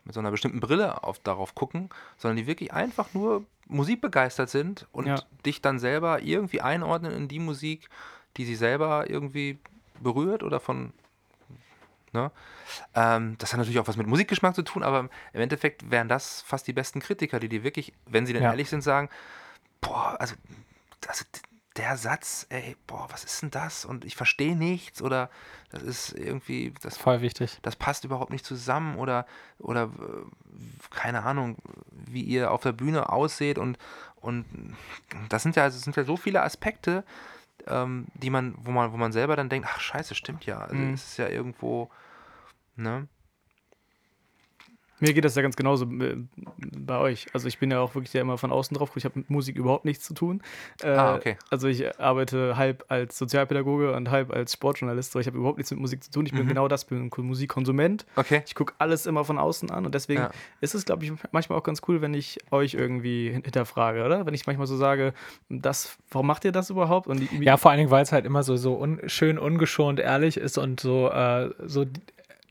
mit 0.05 0.15
so 0.15 0.21
einer 0.21 0.31
bestimmten 0.31 0.61
Brille 0.61 1.05
auf, 1.05 1.19
darauf 1.19 1.55
gucken, 1.55 1.91
sondern 2.17 2.39
die 2.39 2.47
wirklich 2.47 2.73
einfach 2.73 3.13
nur 3.13 3.45
musikbegeistert 3.67 4.49
sind 4.49 4.87
und 4.91 5.07
ja. 5.07 5.23
dich 5.45 5.61
dann 5.61 5.79
selber 5.79 6.23
irgendwie 6.23 6.63
einordnen 6.63 7.13
in 7.13 7.29
die 7.29 7.39
Musik, 7.39 7.91
die 8.39 8.47
sie 8.47 8.55
selber 8.55 9.11
irgendwie 9.11 9.59
berührt 10.01 10.43
oder 10.43 10.61
von 10.61 10.95
Ne? 12.13 12.31
Ähm, 12.95 13.37
das 13.39 13.53
hat 13.53 13.59
natürlich 13.59 13.79
auch 13.79 13.89
was 13.89 13.97
mit 13.97 14.07
Musikgeschmack 14.07 14.55
zu 14.55 14.63
tun, 14.63 14.83
aber 14.83 15.09
im 15.33 15.41
Endeffekt 15.41 15.91
wären 15.91 16.09
das 16.09 16.43
fast 16.43 16.67
die 16.67 16.73
besten 16.73 17.01
Kritiker, 17.01 17.41
die 17.41 17.49
dir 17.49 17.65
wirklich, 17.65 17.93
wenn 18.07 18.27
sie 18.27 18.33
denn 18.33 18.43
ja. 18.43 18.51
ehrlich 18.51 18.69
sind, 18.69 18.83
sagen, 18.83 19.09
boah, 19.81 20.17
also, 20.19 20.35
also 21.07 21.25
der 21.79 21.97
Satz, 21.97 22.47
ey, 22.51 22.77
boah, 22.87 23.07
was 23.11 23.25
ist 23.25 23.41
denn 23.41 23.51
das? 23.51 23.85
Und 23.85 24.05
ich 24.05 24.17
verstehe 24.17 24.57
nichts 24.57 25.01
oder 25.01 25.31
das 25.71 25.83
ist 25.83 26.13
irgendwie, 26.13 26.75
das 26.83 26.99
voll 26.99 27.21
wichtig. 27.21 27.59
Das 27.63 27.77
passt 27.77 28.05
überhaupt 28.05 28.33
nicht 28.33 28.45
zusammen 28.45 28.97
oder 28.97 29.27
oder 29.59 29.85
äh, 29.85 30.91
keine 30.91 31.23
Ahnung, 31.23 31.57
wie 31.93 32.23
ihr 32.23 32.51
auf 32.51 32.63
der 32.63 32.73
Bühne 32.73 33.11
ausseht 33.11 33.59
und 33.59 33.79
und 34.17 34.45
das 35.29 35.45
sind 35.45 35.55
ja 35.55 35.65
das 35.67 35.81
sind 35.81 35.95
ja 35.95 36.05
so 36.05 36.17
viele 36.17 36.43
Aspekte, 36.43 37.05
ähm, 37.69 38.07
die 38.15 38.31
man, 38.31 38.55
wo 38.59 38.71
man, 38.71 38.93
wo 38.93 38.97
man 38.97 39.13
selber 39.13 39.37
dann 39.37 39.49
denkt, 39.49 39.69
ach 39.71 39.81
scheiße, 39.81 40.15
stimmt 40.15 40.47
ja. 40.47 40.59
Also 40.59 40.75
mhm. 40.75 40.95
es 40.95 41.11
ist 41.11 41.17
ja 41.19 41.29
irgendwo, 41.29 41.91
ne? 42.77 43.09
Mir 45.01 45.13
geht 45.13 45.25
das 45.25 45.35
ja 45.35 45.43
ganz 45.43 45.57
genauso 45.57 45.85
äh, 45.85 46.17
bei 46.57 46.99
euch. 46.99 47.27
Also 47.33 47.49
ich 47.49 47.59
bin 47.59 47.71
ja 47.71 47.81
auch 47.81 47.95
wirklich 47.95 48.13
ja 48.13 48.21
immer 48.21 48.39
von 48.39 48.53
außen 48.53 48.77
drauf. 48.77 48.91
Ich 48.97 49.05
habe 49.05 49.19
mit 49.19 49.31
Musik 49.31 49.57
überhaupt 49.57 49.85
nichts 49.85 50.05
zu 50.05 50.15
tun. 50.15 50.43
Äh, 50.83 50.89
ah, 50.89 51.15
okay. 51.15 51.37
Also 51.51 51.69
ich 51.69 51.99
arbeite 52.01 52.57
halb 52.57 52.85
als 52.89 53.19
Sozialpädagoge 53.19 53.95
und 53.95 54.11
halb 54.11 54.33
als 54.33 54.53
Sportjournalist. 54.53 55.15
ich 55.17 55.27
habe 55.27 55.39
überhaupt 55.39 55.59
nichts 55.59 55.71
mit 55.71 55.81
Musik 55.81 56.03
zu 56.03 56.11
tun. 56.11 56.27
Ich 56.27 56.33
bin 56.33 56.45
mhm. 56.45 56.49
genau 56.49 56.69
das, 56.69 56.85
bin 56.85 57.11
ein 57.11 57.11
Musikkonsument. 57.17 58.07
Okay. 58.17 58.43
Ich 58.47 58.55
gucke 58.55 58.75
alles 58.79 59.07
immer 59.07 59.25
von 59.25 59.39
außen 59.39 59.71
an 59.71 59.87
und 59.87 59.95
deswegen 59.95 60.23
ja. 60.23 60.31
ist 60.61 60.75
es, 60.75 60.85
glaube 60.85 61.05
ich, 61.05 61.13
manchmal 61.33 61.59
auch 61.59 61.63
ganz 61.65 61.83
cool, 61.89 62.01
wenn 62.01 62.15
ich 62.15 62.39
euch 62.51 62.75
irgendwie 62.75 63.31
hinterfrage, 63.31 64.05
oder? 64.05 64.27
Wenn 64.27 64.35
ich 64.35 64.47
manchmal 64.47 64.67
so 64.67 64.77
sage, 64.77 65.13
das, 65.49 65.97
warum 66.11 66.27
macht 66.27 66.45
ihr 66.45 66.53
das 66.53 66.71
überhaupt? 66.71 67.07
Und 67.07 67.21
die, 67.21 67.45
ja, 67.45 67.57
vor 67.57 67.71
allen 67.71 67.79
Dingen, 67.79 67.91
weil 67.91 68.03
es 68.03 68.13
halt 68.13 68.25
immer 68.25 68.43
so, 68.43 68.57
so 68.57 68.79
un 68.79 69.01
schön 69.07 69.39
ungeschont 69.39 70.01
ehrlich 70.01 70.37
ist 70.37 70.59
und 70.59 70.81
so, 70.81 71.11
äh, 71.11 71.51
so 71.67 71.85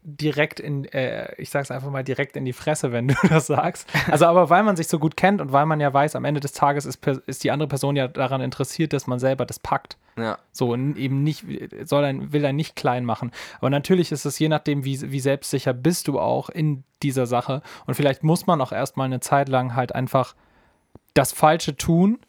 direkt 0.03 0.59
in, 0.59 0.85
äh, 0.85 1.33
ich 1.37 1.49
sag's 1.49 1.71
einfach 1.71 1.89
mal, 1.89 2.03
direkt 2.03 2.35
in 2.37 2.45
die 2.45 2.53
Fresse, 2.53 2.91
wenn 2.91 3.07
du 3.07 3.15
das 3.29 3.47
sagst. 3.47 3.87
Also, 4.09 4.25
aber 4.25 4.49
weil 4.49 4.63
man 4.63 4.75
sich 4.75 4.87
so 4.87 4.99
gut 4.99 5.17
kennt 5.17 5.41
und 5.41 5.51
weil 5.51 5.65
man 5.65 5.79
ja 5.79 5.93
weiß, 5.93 6.15
am 6.15 6.25
Ende 6.25 6.39
des 6.39 6.53
Tages 6.53 6.85
ist, 6.85 7.05
ist 7.25 7.43
die 7.43 7.51
andere 7.51 7.67
Person 7.67 7.95
ja 7.95 8.07
daran 8.07 8.41
interessiert, 8.41 8.93
dass 8.93 9.07
man 9.07 9.19
selber 9.19 9.45
das 9.45 9.59
packt. 9.59 9.97
Ja. 10.17 10.37
So 10.51 10.73
und 10.73 10.97
eben 10.97 11.23
nicht, 11.23 11.45
soll 11.83 12.03
ein, 12.03 12.33
will 12.33 12.43
er 12.43 12.53
nicht 12.53 12.75
klein 12.75 13.05
machen. 13.05 13.31
Aber 13.59 13.69
natürlich 13.69 14.11
ist 14.11 14.25
es 14.25 14.39
je 14.39 14.49
nachdem, 14.49 14.83
wie, 14.83 15.11
wie 15.11 15.19
selbstsicher 15.19 15.73
bist 15.73 16.07
du 16.07 16.19
auch 16.19 16.49
in 16.49 16.83
dieser 17.03 17.27
Sache. 17.27 17.61
Und 17.85 17.95
vielleicht 17.95 18.23
muss 18.23 18.47
man 18.47 18.61
auch 18.61 18.71
erstmal 18.71 19.05
eine 19.05 19.19
Zeit 19.19 19.49
lang 19.49 19.75
halt 19.75 19.93
einfach 19.93 20.35
das 21.13 21.33
Falsche 21.33 21.75
tun 21.75 22.19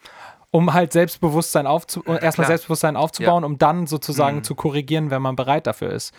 um 0.50 0.72
halt 0.72 0.92
Selbstbewusstsein 0.92 1.66
aufzu 1.66 2.02
erstmal 2.04 2.46
Selbstbewusstsein 2.46 2.96
aufzubauen, 2.96 3.42
ja. 3.42 3.46
um 3.46 3.58
dann 3.58 3.86
sozusagen 3.86 4.38
mhm. 4.38 4.44
zu 4.44 4.54
korrigieren, 4.54 5.10
wenn 5.10 5.20
man 5.20 5.36
bereit 5.36 5.66
dafür 5.66 5.92
ist. 5.92 6.14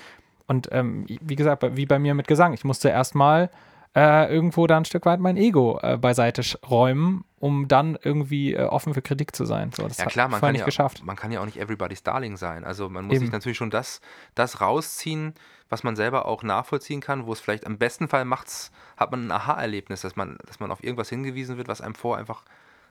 Und 0.49 0.67
ähm, 0.71 1.05
wie 1.07 1.35
gesagt, 1.35 1.63
wie 1.75 1.85
bei 1.85 1.99
mir 1.99 2.15
mit 2.15 2.27
Gesang, 2.27 2.53
ich 2.53 2.63
musste 2.63 2.89
erstmal 2.89 3.51
äh, 3.95 4.33
irgendwo 4.33 4.65
da 4.65 4.77
ein 4.77 4.85
Stück 4.85 5.05
weit 5.05 5.19
mein 5.19 5.37
Ego 5.37 5.79
äh, 5.83 5.95
beiseite 5.95 6.41
räumen, 6.67 7.23
um 7.37 7.67
dann 7.67 7.99
irgendwie 8.01 8.55
äh, 8.55 8.63
offen 8.63 8.95
für 8.95 9.03
Kritik 9.03 9.35
zu 9.35 9.45
sein. 9.45 9.71
So, 9.71 9.87
das 9.87 9.99
ja 9.99 10.07
klar, 10.07 10.27
man 10.27 10.39
kann 10.39 10.53
nicht 10.53 10.61
ja, 10.61 10.65
geschafft. 10.65 11.03
man 11.05 11.15
kann 11.15 11.31
ja 11.31 11.39
auch 11.39 11.45
nicht 11.45 11.57
everybody's 11.57 12.01
darling 12.01 12.35
sein. 12.35 12.63
Also 12.63 12.89
man 12.89 13.05
muss 13.05 13.17
Eben. 13.17 13.25
sich 13.25 13.31
natürlich 13.31 13.59
schon 13.59 13.69
das, 13.69 14.01
das 14.33 14.59
rausziehen, 14.59 15.35
was 15.69 15.83
man 15.83 15.95
selber 15.95 16.25
auch 16.25 16.41
nachvollziehen 16.41 16.99
kann, 16.99 17.27
wo 17.27 17.33
es 17.33 17.39
vielleicht 17.39 17.67
am 17.67 17.77
besten 17.77 18.07
Fall 18.07 18.25
macht's, 18.25 18.71
hat 18.97 19.11
man 19.11 19.27
ein 19.27 19.31
Aha-Erlebnis, 19.31 20.01
dass 20.01 20.15
man, 20.15 20.39
dass 20.47 20.59
man 20.59 20.71
auf 20.71 20.83
irgendwas 20.83 21.09
hingewiesen 21.09 21.57
wird, 21.57 21.67
was 21.67 21.79
einem 21.79 21.93
vorher 21.93 22.19
einfach 22.19 22.41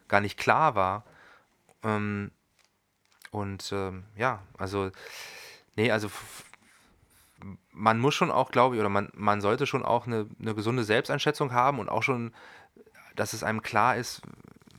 gar 0.07 0.21
nicht 0.21 0.39
klar 0.39 0.77
war. 0.77 1.03
Ähm, 1.83 2.31
und 3.33 3.73
ähm, 3.73 4.05
ja, 4.17 4.43
also, 4.59 4.93
nee, 5.75 5.91
also 5.91 6.09
man 7.73 7.99
muss 7.99 8.15
schon 8.15 8.31
auch, 8.31 8.51
glaube 8.51 8.75
ich, 8.75 8.81
oder 8.81 8.89
man, 8.89 9.11
man 9.15 9.41
sollte 9.41 9.67
schon 9.67 9.85
auch 9.85 10.07
eine, 10.07 10.27
eine 10.41 10.55
gesunde 10.55 10.85
Selbsteinschätzung 10.85 11.53
haben 11.53 11.79
und 11.79 11.89
auch 11.89 12.03
schon, 12.03 12.33
dass 13.17 13.33
es 13.33 13.43
einem 13.43 13.63
klar 13.63 13.97
ist, 13.97 14.23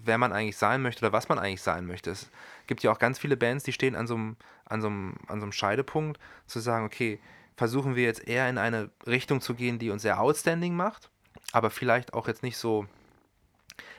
wer 0.04 0.18
man 0.18 0.34
eigentlich 0.34 0.58
sein 0.58 0.82
möchte 0.82 1.06
oder 1.06 1.14
was 1.14 1.30
man 1.30 1.40
eigentlich 1.40 1.62
sein 1.62 1.86
möchte. 1.86 2.12
Es 2.12 2.30
gibt 2.68 2.84
ja 2.84 2.92
auch 2.92 3.00
ganz 3.00 3.20
viele 3.20 3.38
Bands, 3.38 3.64
die 3.64 3.74
stehen 3.74 3.96
an 3.96 4.08
so 4.08 4.16
einem, 4.16 4.38
an 4.66 4.82
so 4.82 4.88
einem, 4.88 5.16
an 5.28 5.40
so 5.40 5.46
einem 5.46 5.52
Scheidepunkt, 5.52 6.20
zu 6.48 6.60
sagen, 6.60 6.86
okay, 6.86 7.20
versuchen 7.56 7.96
wir 7.96 8.04
jetzt 8.04 8.28
eher 8.28 8.50
in 8.50 8.58
eine 8.58 8.90
Richtung 9.06 9.42
zu 9.42 9.54
gehen, 9.54 9.80
die 9.80 9.90
uns 9.90 10.02
sehr 10.02 10.20
outstanding 10.20 10.76
macht, 10.76 11.10
aber 11.52 11.70
vielleicht 11.70 12.14
auch 12.14 12.28
jetzt 12.28 12.44
nicht 12.44 12.58
so 12.58 12.86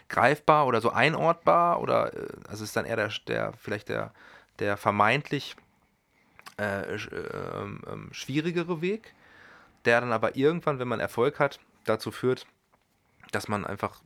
greifbar 0.09 0.67
oder 0.67 0.81
so 0.81 0.91
einordbar 0.91 1.81
oder 1.81 2.15
äh, 2.15 2.29
also 2.49 2.65
ist 2.65 2.77
dann 2.77 2.85
eher 2.85 2.97
der, 2.97 3.11
der 3.27 3.53
vielleicht 3.55 3.89
der, 3.89 4.13
der 4.59 4.77
vermeintlich 4.77 5.57
äh, 6.61 6.95
äh, 6.95 6.97
äh, 6.97 8.13
schwierigere 8.13 8.83
Weg, 8.83 9.15
der 9.87 10.01
dann 10.03 10.13
aber 10.13 10.37
irgendwann, 10.37 10.79
wenn 10.79 10.89
man 10.89 11.01
Erfolg 11.01 11.39
hat, 11.39 11.59
dazu 11.85 12.11
führt, 12.11 12.47
dass 13.33 13.49
man 13.49 13.65
einfach 13.65 14.03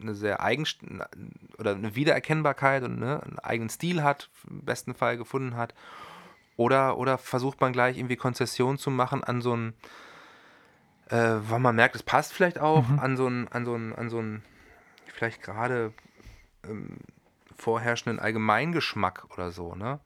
eine 0.00 0.14
sehr 0.14 0.42
eigen 0.42 0.64
oder 1.58 1.72
eine 1.72 1.94
Wiedererkennbarkeit 1.94 2.84
und 2.84 2.98
ne, 2.98 3.22
einen 3.22 3.38
eigenen 3.40 3.68
Stil 3.68 4.02
hat, 4.02 4.30
im 4.48 4.62
besten 4.62 4.94
Fall 4.94 5.18
gefunden 5.18 5.56
hat. 5.56 5.74
Oder, 6.56 6.96
oder 6.96 7.18
versucht 7.18 7.60
man 7.60 7.72
gleich 7.72 7.98
irgendwie 7.98 8.16
Konzession 8.16 8.78
zu 8.78 8.90
machen 8.90 9.22
an 9.22 9.42
so 9.42 9.54
ein, 9.54 9.74
äh, 11.10 11.36
weil 11.40 11.60
man 11.60 11.76
merkt, 11.76 11.96
es 11.96 12.02
passt 12.02 12.32
vielleicht 12.32 12.58
auch, 12.58 12.88
mhm. 12.88 12.98
an 12.98 13.16
so 13.16 13.28
ein, 13.28 13.48
an 13.48 13.64
so 13.66 13.74
ein, 13.74 13.94
an 13.94 14.08
so 14.08 14.20
ein, 14.20 14.42
vielleicht 15.06 15.42
gerade 15.42 15.92
ähm, 16.64 16.96
vorherrschenden 17.56 18.20
Allgemeingeschmack 18.20 19.26
oder 19.32 19.52
so, 19.52 19.74
ne? 19.74 20.00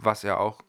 Was 0.00 0.22
ja 0.22 0.38
auch 0.38 0.62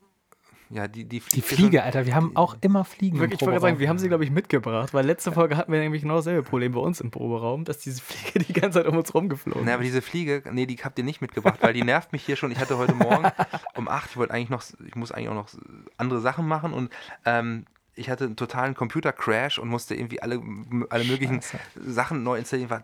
ja, 0.72 0.88
die, 0.88 1.06
die, 1.06 1.20
die 1.20 1.42
Fliege, 1.42 1.82
Alter, 1.82 2.06
wir 2.06 2.14
haben 2.14 2.36
auch 2.36 2.56
immer 2.62 2.86
Fliegen. 2.86 3.20
Wirklich, 3.20 3.42
ich 3.42 3.48
wollte 3.48 3.60
sagen, 3.60 3.80
wir 3.80 3.90
haben 3.90 3.98
sie, 3.98 4.08
glaube 4.08 4.24
ich, 4.24 4.30
mitgebracht, 4.30 4.94
weil 4.94 5.04
letzte 5.04 5.32
Folge 5.32 5.58
hatten 5.58 5.72
wir 5.72 5.80
nämlich 5.80 6.04
genau 6.04 6.18
dasselbe 6.18 6.44
Problem 6.44 6.74
bei 6.74 6.80
uns 6.80 7.02
im 7.02 7.10
Proberaum, 7.10 7.66
dass 7.66 7.80
diese 7.80 8.02
Fliege 8.04 8.46
die 8.46 8.54
ganze 8.54 8.80
Zeit 8.80 8.88
um 8.88 8.96
uns 8.96 9.12
rumgeflogen 9.12 9.62
ist. 9.62 9.66
Nee, 9.66 9.72
aber 9.74 9.82
diese 9.82 10.04
Fliege, 10.04 10.44
nee, 10.52 10.68
die 10.68 10.76
habt 10.76 11.00
ihr 11.00 11.04
nicht 11.04 11.22
mitgebracht, 11.22 11.58
weil 11.62 11.74
die 11.74 11.84
nervt 11.84 12.12
mich 12.12 12.24
hier 12.24 12.36
schon. 12.36 12.52
Ich 12.52 12.60
hatte 12.60 12.78
heute 12.78 12.94
Morgen 12.94 13.32
um 13.76 13.88
8, 13.88 14.12
ich 14.12 14.18
wollte 14.18 14.32
eigentlich 14.32 14.52
noch, 14.52 14.62
ich 14.86 14.96
muss 14.96 15.12
eigentlich 15.12 15.30
auch 15.30 15.34
noch 15.34 15.50
andere 15.98 16.22
Sachen 16.22 16.48
machen 16.48 16.74
und 16.74 16.92
ähm, 17.26 17.66
ich 18.00 18.10
hatte 18.10 18.26
einen 18.26 18.36
totalen 18.36 18.76
Computer-Crash 18.76 19.60
und 19.60 19.68
musste 19.68 19.94
irgendwie 19.94 20.22
alle, 20.22 20.42
alle 20.90 21.04
möglichen 21.04 21.42
Scheiße. 21.42 21.60
Sachen 21.76 22.24
neu 22.24 22.38
installieren, 22.38 22.70
war 22.70 22.84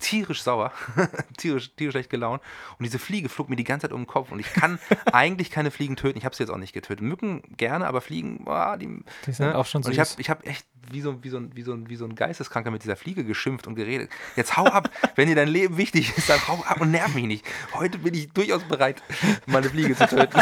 tierisch 0.00 0.42
sauer, 0.42 0.72
tierisch, 1.36 1.70
tierisch 1.76 1.92
schlecht 1.92 2.10
gelaunt. 2.10 2.42
Und 2.78 2.84
diese 2.84 2.98
Fliege 2.98 3.28
flog 3.28 3.48
mir 3.48 3.56
die 3.56 3.64
ganze 3.64 3.86
Zeit 3.86 3.92
um 3.92 4.02
den 4.02 4.06
Kopf. 4.06 4.32
Und 4.32 4.40
ich 4.40 4.52
kann 4.52 4.78
eigentlich 5.12 5.50
keine 5.50 5.70
Fliegen 5.70 5.96
töten. 5.96 6.18
Ich 6.18 6.24
habe 6.24 6.34
sie 6.34 6.42
jetzt 6.42 6.50
auch 6.50 6.58
nicht 6.58 6.72
getötet. 6.72 7.00
Mücken 7.00 7.42
gerne, 7.56 7.86
aber 7.86 8.00
Fliegen, 8.00 8.44
boah, 8.44 8.76
die, 8.76 8.88
die 9.26 9.32
sind 9.32 9.46
ne? 9.46 9.56
auch 9.56 9.66
schon 9.66 9.82
so. 9.82 9.88
Und 9.88 9.92
ich 9.92 10.00
habe 10.00 10.10
ich 10.18 10.30
hab 10.30 10.46
echt 10.46 10.66
wie 10.90 11.00
so, 11.00 11.22
wie, 11.22 11.28
so, 11.28 11.40
wie, 11.54 11.62
so, 11.62 11.88
wie 11.88 11.96
so 11.96 12.04
ein 12.04 12.14
Geisteskranker 12.14 12.70
mit 12.70 12.82
dieser 12.82 12.96
Fliege 12.96 13.24
geschimpft 13.24 13.66
und 13.66 13.74
geredet. 13.74 14.10
Jetzt 14.34 14.56
hau 14.56 14.66
ab, 14.66 14.90
wenn 15.16 15.28
dir 15.28 15.34
dein 15.34 15.48
Leben 15.48 15.76
wichtig 15.76 16.16
ist, 16.16 16.28
dann 16.28 16.46
hau 16.46 16.62
ab 16.66 16.80
und 16.80 16.90
nerv 16.90 17.14
mich 17.14 17.26
nicht. 17.26 17.44
Heute 17.74 17.98
bin 17.98 18.14
ich 18.14 18.32
durchaus 18.32 18.62
bereit, 18.64 19.02
meine 19.46 19.68
Fliege 19.68 19.96
zu 19.96 20.06
töten. 20.06 20.40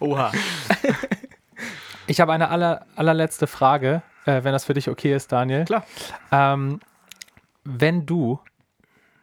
Oha. 0.00 0.32
Ich 2.06 2.20
habe 2.20 2.32
eine 2.32 2.50
aller, 2.50 2.86
allerletzte 2.96 3.46
Frage, 3.46 4.02
äh, 4.24 4.44
wenn 4.44 4.52
das 4.52 4.64
für 4.64 4.74
dich 4.74 4.88
okay 4.88 5.14
ist, 5.14 5.32
Daniel. 5.32 5.64
Klar. 5.64 5.84
Ähm, 6.30 6.80
wenn 7.64 8.06
du 8.06 8.40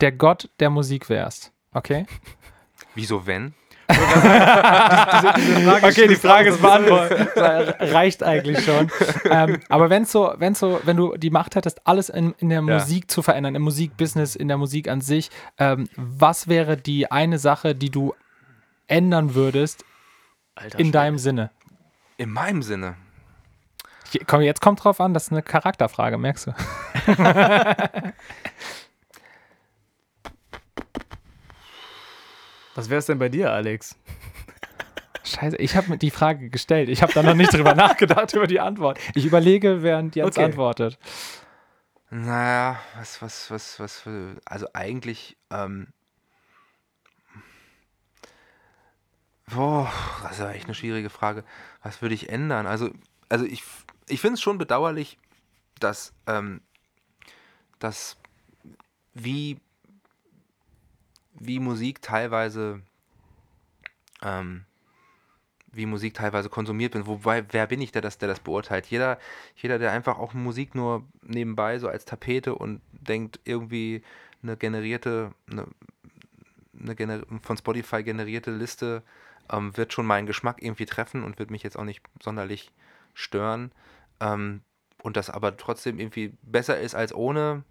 der 0.02 0.12
Gott 0.12 0.50
der 0.60 0.70
Musik 0.70 1.10
wärst, 1.10 1.52
okay? 1.74 2.06
Wieso 2.96 3.26
wenn? 3.26 3.54
diese, 3.90 5.34
diese 5.38 5.62
Frage 5.62 5.88
okay, 5.88 6.08
die 6.08 6.16
Frage 6.16 6.50
ist 6.50 6.62
beantwortet. 6.62 7.30
Reicht 7.94 8.24
eigentlich 8.24 8.64
schon. 8.64 8.92
ähm, 9.26 9.60
aber 9.68 9.90
wenn 9.90 10.06
so, 10.06 10.34
wenn 10.38 10.54
so, 10.54 10.80
wenn 10.84 10.96
du 10.96 11.18
die 11.18 11.32
Macht 11.32 11.56
hättest, 11.56 11.86
alles 11.88 12.10
in, 12.10 12.34
in 12.38 12.50
der 12.50 12.62
ja. 12.62 12.80
Musik 12.80 13.10
zu 13.10 13.22
verändern, 13.22 13.56
im 13.56 13.64
Musikbusiness, 13.64 14.36
in 14.36 14.48
der 14.48 14.58
Musik 14.58 14.88
an 14.88 15.02
sich, 15.02 15.30
ähm, 15.58 15.90
was 15.96 16.48
wäre 16.48 16.78
die 16.78 17.12
eine 17.12 17.40
Sache, 17.40 17.74
die 17.74 17.90
du 17.90 18.14
ändern 18.88 19.34
würdest 19.34 19.84
Alter, 20.56 20.80
in 20.80 20.92
deinem 20.92 21.18
Sinne? 21.18 21.50
In 22.20 22.32
meinem 22.32 22.62
Sinne. 22.62 22.98
Ich, 24.12 24.20
komm, 24.28 24.42
jetzt 24.42 24.60
kommt 24.60 24.84
drauf 24.84 25.00
an, 25.00 25.14
das 25.14 25.28
ist 25.28 25.32
eine 25.32 25.42
Charakterfrage, 25.42 26.18
merkst 26.18 26.48
du. 26.48 26.54
Was 32.76 32.90
wäre 32.90 33.00
es 33.00 33.06
denn 33.06 33.20
bei 33.20 33.30
dir, 33.30 33.54
Alex? 33.54 33.96
Scheiße, 35.24 35.56
ich 35.58 35.78
habe 35.78 35.92
mir 35.92 35.98
die 35.98 36.12
Frage 36.12 36.50
gestellt. 36.50 36.90
Ich 36.90 37.02
habe 37.02 37.14
da 37.14 37.24
noch 37.24 37.36
nicht 37.36 37.54
drüber 37.54 37.74
nachgedacht 37.76 38.34
über 38.34 38.48
die 38.48 38.60
Antwort. 38.60 39.00
Ich 39.16 39.26
überlege, 39.26 39.82
während 39.82 40.18
Jens 40.18 40.36
okay. 40.36 40.44
antwortet. 40.44 41.00
Naja, 42.10 42.82
was, 42.98 43.22
was, 43.22 43.50
was, 43.50 43.80
was, 43.80 44.04
also 44.44 44.68
eigentlich, 44.74 45.38
ähm, 45.52 45.94
Boah, 49.54 49.92
das 50.24 50.34
ist 50.34 50.40
ja 50.40 50.52
echt 50.52 50.66
eine 50.66 50.76
schwierige 50.76 51.10
Frage. 51.10 51.44
Was 51.82 52.02
würde 52.02 52.16
ich 52.16 52.30
ändern? 52.30 52.68
Also, 52.68 52.92
also 53.30 53.46
ich, 53.46 53.64
ich 54.08 54.22
finde 54.22 54.36
es 54.36 54.42
schon 54.42 54.58
bedauerlich, 54.58 55.18
dass, 55.80 56.14
ähm, 56.28 56.62
dass 57.80 58.18
wie, 59.14 59.60
wie 61.34 61.60
Musik 61.60 62.02
teilweise 62.02 62.82
ähm, 64.22 64.66
wie 65.72 65.86
Musik 65.86 66.14
teilweise 66.14 66.50
konsumiert 66.50 66.94
wird. 66.94 67.06
Wobei, 67.06 67.46
wer 67.52 67.68
bin 67.68 67.82
ich, 67.82 67.92
der 67.92 68.02
das, 68.02 68.18
der 68.18 68.28
das 68.28 68.40
beurteilt? 68.40 68.88
Jeder, 68.88 69.20
jeder, 69.56 69.80
der 69.80 69.92
einfach 69.92 70.18
auch 70.18 70.34
Musik 70.34 70.76
nur 70.76 71.06
nebenbei 71.22 71.80
so 71.80 71.88
als 71.88 72.06
Tapete 72.06 72.56
und 72.56 72.82
denkt, 72.92 73.40
irgendwie 73.46 74.04
eine 74.42 74.58
generierte, 74.58 75.32
eine, 75.50 75.68
eine 76.80 76.96
gener 76.96 77.22
von 77.42 77.58
Spotify 77.58 78.04
generierte 78.04 78.52
Liste 78.52 79.04
ähm, 79.52 79.76
wird 79.78 79.94
schon 79.94 80.06
meinen 80.06 80.28
Geschmack 80.28 80.62
irgendwie 80.62 80.86
treffen 80.86 81.24
und 81.24 81.40
wird 81.40 81.52
mich 81.52 81.64
jetzt 81.64 81.78
auch 81.78 81.84
nicht 81.84 82.02
sonderlich 82.22 82.72
stören. 83.14 83.72
Ähm, 84.20 84.62
und 85.02 85.16
das 85.18 85.30
aber 85.30 85.56
trotzdem 85.58 86.00
irgendwie 86.00 86.34
besser 86.42 86.80
ist 86.80 86.96
als 86.96 87.14
ohne. 87.14 87.64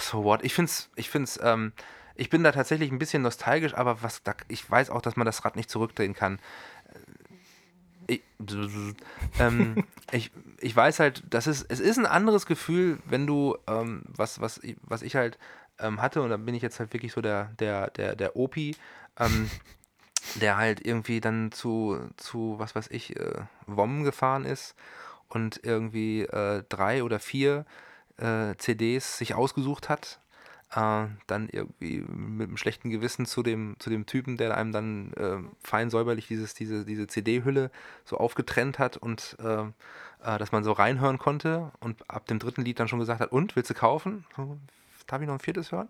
So 0.00 0.24
what? 0.24 0.44
Ich 0.44 0.54
finde 0.54 0.70
es, 0.70 0.90
ich 0.96 1.08
finde 1.08 1.30
ähm, 1.42 1.72
ich 2.16 2.30
bin 2.30 2.42
da 2.42 2.52
tatsächlich 2.52 2.90
ein 2.90 2.98
bisschen 2.98 3.22
nostalgisch, 3.22 3.74
aber 3.74 4.02
was 4.02 4.22
da, 4.22 4.34
ich 4.48 4.68
weiß 4.68 4.90
auch, 4.90 5.02
dass 5.02 5.16
man 5.16 5.26
das 5.26 5.44
Rad 5.44 5.56
nicht 5.56 5.70
zurückdrehen 5.70 6.14
kann. 6.14 6.38
Äh, 8.06 8.14
ich, 8.14 8.22
ähm, 9.38 9.84
ich, 10.12 10.30
ich 10.60 10.74
weiß 10.74 11.00
halt, 11.00 11.22
das 11.30 11.46
ist, 11.46 11.66
es 11.68 11.80
ist 11.80 11.98
ein 11.98 12.06
anderes 12.06 12.46
Gefühl, 12.46 12.98
wenn 13.04 13.26
du, 13.26 13.56
ähm, 13.66 14.02
was, 14.06 14.40
was, 14.40 14.60
was 14.82 15.02
ich 15.02 15.16
halt 15.16 15.38
ähm, 15.78 16.00
hatte, 16.00 16.22
und 16.22 16.30
da 16.30 16.36
bin 16.36 16.54
ich 16.54 16.62
jetzt 16.62 16.80
halt 16.80 16.92
wirklich 16.92 17.12
so 17.12 17.20
der, 17.20 17.52
der, 17.58 17.90
der, 17.90 18.16
der 18.16 18.36
Opi, 18.36 18.76
ähm, 19.18 19.50
der 20.34 20.56
halt 20.56 20.84
irgendwie 20.84 21.20
dann 21.20 21.52
zu, 21.52 21.98
zu 22.16 22.54
was 22.58 22.74
weiß 22.74 22.88
ich, 22.90 23.16
äh, 23.16 23.42
WOM 23.66 24.04
gefahren 24.04 24.44
ist 24.44 24.74
und 25.28 25.60
irgendwie 25.62 26.22
äh, 26.22 26.62
drei 26.68 27.02
oder 27.02 27.18
vier 27.18 27.64
äh, 28.18 28.54
CDs 28.56 29.18
sich 29.18 29.34
ausgesucht 29.34 29.88
hat. 29.88 30.20
Äh, 30.72 31.06
dann 31.26 31.48
irgendwie 31.50 32.00
mit 32.08 32.48
einem 32.48 32.56
schlechten 32.56 32.90
Gewissen 32.90 33.24
zu 33.24 33.42
dem, 33.42 33.76
zu 33.78 33.88
dem 33.88 34.06
Typen, 34.06 34.36
der 34.36 34.56
einem 34.56 34.72
dann 34.72 35.12
äh, 35.12 35.38
fein 35.62 35.90
säuberlich 35.90 36.26
dieses, 36.26 36.54
diese, 36.54 36.84
diese 36.84 37.06
CD-Hülle 37.06 37.70
so 38.04 38.18
aufgetrennt 38.18 38.78
hat 38.78 38.96
und 38.96 39.36
äh, 39.38 39.64
dass 40.22 40.50
man 40.50 40.64
so 40.64 40.72
reinhören 40.72 41.18
konnte 41.18 41.70
und 41.78 42.10
ab 42.10 42.26
dem 42.26 42.40
dritten 42.40 42.62
Lied 42.62 42.80
dann 42.80 42.88
schon 42.88 42.98
gesagt 42.98 43.20
hat, 43.20 43.30
und, 43.30 43.54
willst 43.54 43.70
du 43.70 43.74
kaufen? 43.74 44.24
darf 45.06 45.20
ich 45.20 45.26
noch 45.28 45.34
ein 45.34 45.40
viertes 45.40 45.70
hören? 45.70 45.88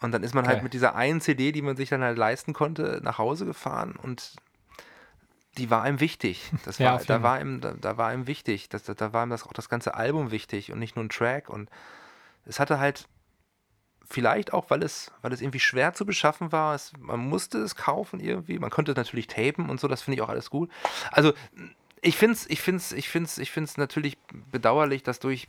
Und 0.00 0.12
dann 0.12 0.22
ist 0.22 0.34
man 0.34 0.44
okay. 0.44 0.54
halt 0.54 0.62
mit 0.62 0.74
dieser 0.74 0.94
einen 0.94 1.20
CD, 1.20 1.52
die 1.52 1.62
man 1.62 1.76
sich 1.76 1.88
dann 1.88 2.02
halt 2.02 2.18
leisten 2.18 2.52
konnte, 2.52 3.00
nach 3.02 3.18
Hause 3.18 3.46
gefahren 3.46 3.96
und 3.96 4.36
die 5.56 5.70
war 5.70 5.88
ihm 5.88 6.00
wichtig. 6.00 6.52
Das 6.64 6.78
war, 6.80 6.98
ja, 6.98 7.04
da, 7.04 7.22
war 7.22 7.40
ihm, 7.40 7.60
da, 7.60 7.72
da, 7.72 7.96
war 7.96 8.12
ihm 8.14 8.26
wichtig. 8.26 8.68
Das, 8.68 8.84
da 8.84 9.12
war 9.12 9.26
ihm 9.26 9.30
das, 9.30 9.44
auch 9.44 9.52
das 9.52 9.68
ganze 9.68 9.94
Album 9.94 10.30
wichtig 10.30 10.72
und 10.72 10.78
nicht 10.78 10.96
nur 10.96 11.04
ein 11.04 11.08
Track. 11.08 11.50
Und 11.50 11.68
es 12.44 12.60
hatte 12.60 12.78
halt 12.78 13.08
vielleicht 14.08 14.52
auch, 14.52 14.70
weil 14.70 14.82
es, 14.82 15.12
weil 15.20 15.32
es 15.32 15.40
irgendwie 15.40 15.60
schwer 15.60 15.92
zu 15.92 16.06
beschaffen 16.06 16.52
war, 16.52 16.74
es, 16.74 16.92
man 16.98 17.20
musste 17.20 17.58
es 17.58 17.76
kaufen 17.76 18.20
irgendwie. 18.20 18.58
Man 18.58 18.70
konnte 18.70 18.92
es 18.92 18.96
natürlich 18.96 19.26
tapen 19.26 19.68
und 19.68 19.80
so, 19.80 19.88
das 19.88 20.02
finde 20.02 20.16
ich 20.16 20.22
auch 20.22 20.30
alles 20.30 20.48
gut. 20.48 20.70
Also 21.10 21.32
ich 22.00 22.16
finde 22.16 22.34
es 22.34 22.48
ich 22.48 22.60
find's, 22.60 22.92
ich 22.92 23.08
find's, 23.08 23.38
ich 23.38 23.50
find's 23.50 23.76
natürlich 23.76 24.16
bedauerlich, 24.50 25.02
dass 25.02 25.18
durch 25.18 25.48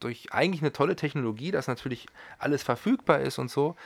durch 0.00 0.32
eigentlich 0.32 0.62
eine 0.62 0.72
tolle 0.72 0.96
Technologie, 0.96 1.50
dass 1.50 1.68
natürlich 1.68 2.06
alles 2.38 2.62
verfügbar 2.62 3.20
ist 3.20 3.38
und 3.38 3.50
so, 3.50 3.76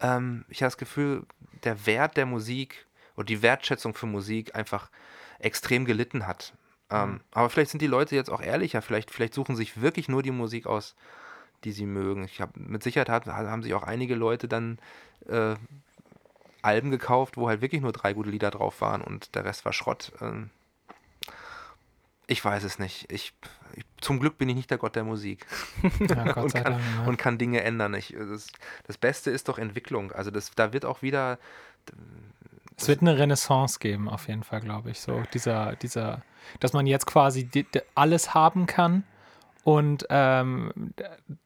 ähm, 0.00 0.44
ich 0.48 0.62
habe 0.62 0.68
das 0.68 0.78
Gefühl, 0.78 1.26
der 1.64 1.86
Wert 1.86 2.16
der 2.16 2.26
Musik 2.26 2.86
oder 3.16 3.26
die 3.26 3.42
Wertschätzung 3.42 3.94
für 3.94 4.06
Musik 4.06 4.54
einfach 4.54 4.90
extrem 5.38 5.84
gelitten 5.84 6.26
hat. 6.26 6.54
Ähm, 6.90 7.12
mhm. 7.12 7.20
Aber 7.32 7.50
vielleicht 7.50 7.70
sind 7.70 7.82
die 7.82 7.86
Leute 7.86 8.14
jetzt 8.16 8.30
auch 8.30 8.40
ehrlicher, 8.40 8.82
vielleicht, 8.82 9.10
vielleicht 9.10 9.34
suchen 9.34 9.56
sich 9.56 9.80
wirklich 9.80 10.08
nur 10.08 10.22
die 10.22 10.30
Musik 10.30 10.66
aus, 10.66 10.94
die 11.64 11.72
sie 11.72 11.86
mögen. 11.86 12.24
Ich 12.24 12.40
habe 12.40 12.52
mit 12.56 12.82
Sicherheit 12.82 13.08
hat, 13.08 13.26
haben 13.26 13.62
sich 13.62 13.74
auch 13.74 13.82
einige 13.82 14.14
Leute 14.14 14.48
dann 14.48 14.78
äh, 15.28 15.54
Alben 16.62 16.90
gekauft, 16.90 17.36
wo 17.36 17.48
halt 17.48 17.60
wirklich 17.60 17.82
nur 17.82 17.92
drei 17.92 18.12
gute 18.12 18.30
Lieder 18.30 18.50
drauf 18.50 18.80
waren 18.80 19.02
und 19.02 19.34
der 19.34 19.44
Rest 19.44 19.64
war 19.64 19.72
Schrott. 19.72 20.12
Ähm, 20.20 20.50
ich 22.26 22.42
weiß 22.44 22.64
es 22.64 22.78
nicht. 22.78 23.10
Ich, 23.12 23.34
ich, 23.74 23.84
zum 24.04 24.20
Glück 24.20 24.38
bin 24.38 24.48
ich 24.48 24.56
nicht 24.56 24.70
der 24.70 24.78
Gott 24.78 24.94
der 24.94 25.04
Musik 25.04 25.46
ja, 25.82 25.88
und, 26.36 26.52
kann, 26.52 26.64
Dank, 26.64 26.80
ja. 26.96 27.04
und, 27.06 27.16
kann, 27.16 27.38
Dinge 27.38 27.62
ändern. 27.62 27.94
Ich, 27.94 28.14
das, 28.16 28.48
das, 28.86 28.98
Beste 28.98 29.30
ist 29.30 29.48
doch 29.48 29.58
Entwicklung. 29.58 30.12
Also 30.12 30.30
das, 30.30 30.50
da 30.54 30.72
wird 30.72 30.84
auch 30.84 31.02
wieder. 31.02 31.38
Es 32.76 32.88
wird 32.88 33.00
eine 33.00 33.18
Renaissance 33.18 33.78
geben, 33.78 34.08
auf 34.08 34.28
jeden 34.28 34.42
Fall, 34.42 34.60
glaube 34.60 34.90
ich. 34.90 35.00
So 35.00 35.22
dieser, 35.32 35.76
dieser, 35.76 36.22
dass 36.60 36.72
man 36.72 36.86
jetzt 36.86 37.06
quasi 37.06 37.48
alles 37.94 38.34
haben 38.34 38.66
kann 38.66 39.04
und 39.64 40.06
ähm, 40.10 40.92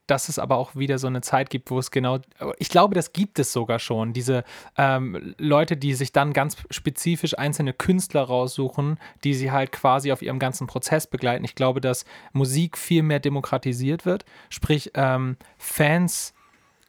dass 0.09 0.29
es 0.29 0.39
aber 0.41 0.57
auch 0.57 0.75
wieder 0.75 0.99
so 0.99 1.07
eine 1.07 1.21
Zeit 1.21 1.51
gibt, 1.51 1.71
wo 1.71 1.79
es 1.79 1.93
genau, 1.93 2.19
ich 2.59 2.69
glaube, 2.69 2.95
das 2.95 3.13
gibt 3.13 3.39
es 3.39 3.53
sogar 3.53 3.79
schon, 3.79 4.13
diese 4.13 4.43
ähm, 4.77 5.35
Leute, 5.39 5.77
die 5.77 5.95
sich 5.95 6.13
dann 6.13 6.33
ganz 6.33 6.57
spezifisch 6.71 7.39
einzelne 7.39 7.73
Künstler 7.73 8.23
raussuchen, 8.23 8.99
die 9.23 9.35
sie 9.35 9.53
halt 9.53 9.71
quasi 9.71 10.11
auf 10.11 10.23
ihrem 10.23 10.41
ganzen 10.41 10.67
Prozess 10.67 11.07
begleiten. 11.07 11.45
Ich 11.45 11.55
glaube, 11.55 11.81
dass 11.81 12.05
Musik 12.33 12.77
viel 12.77 13.05
mehr 13.05 13.21
demokratisiert 13.21 14.05
wird, 14.05 14.25
sprich 14.51 14.91
ähm, 14.95 15.37
Fans 15.57 16.35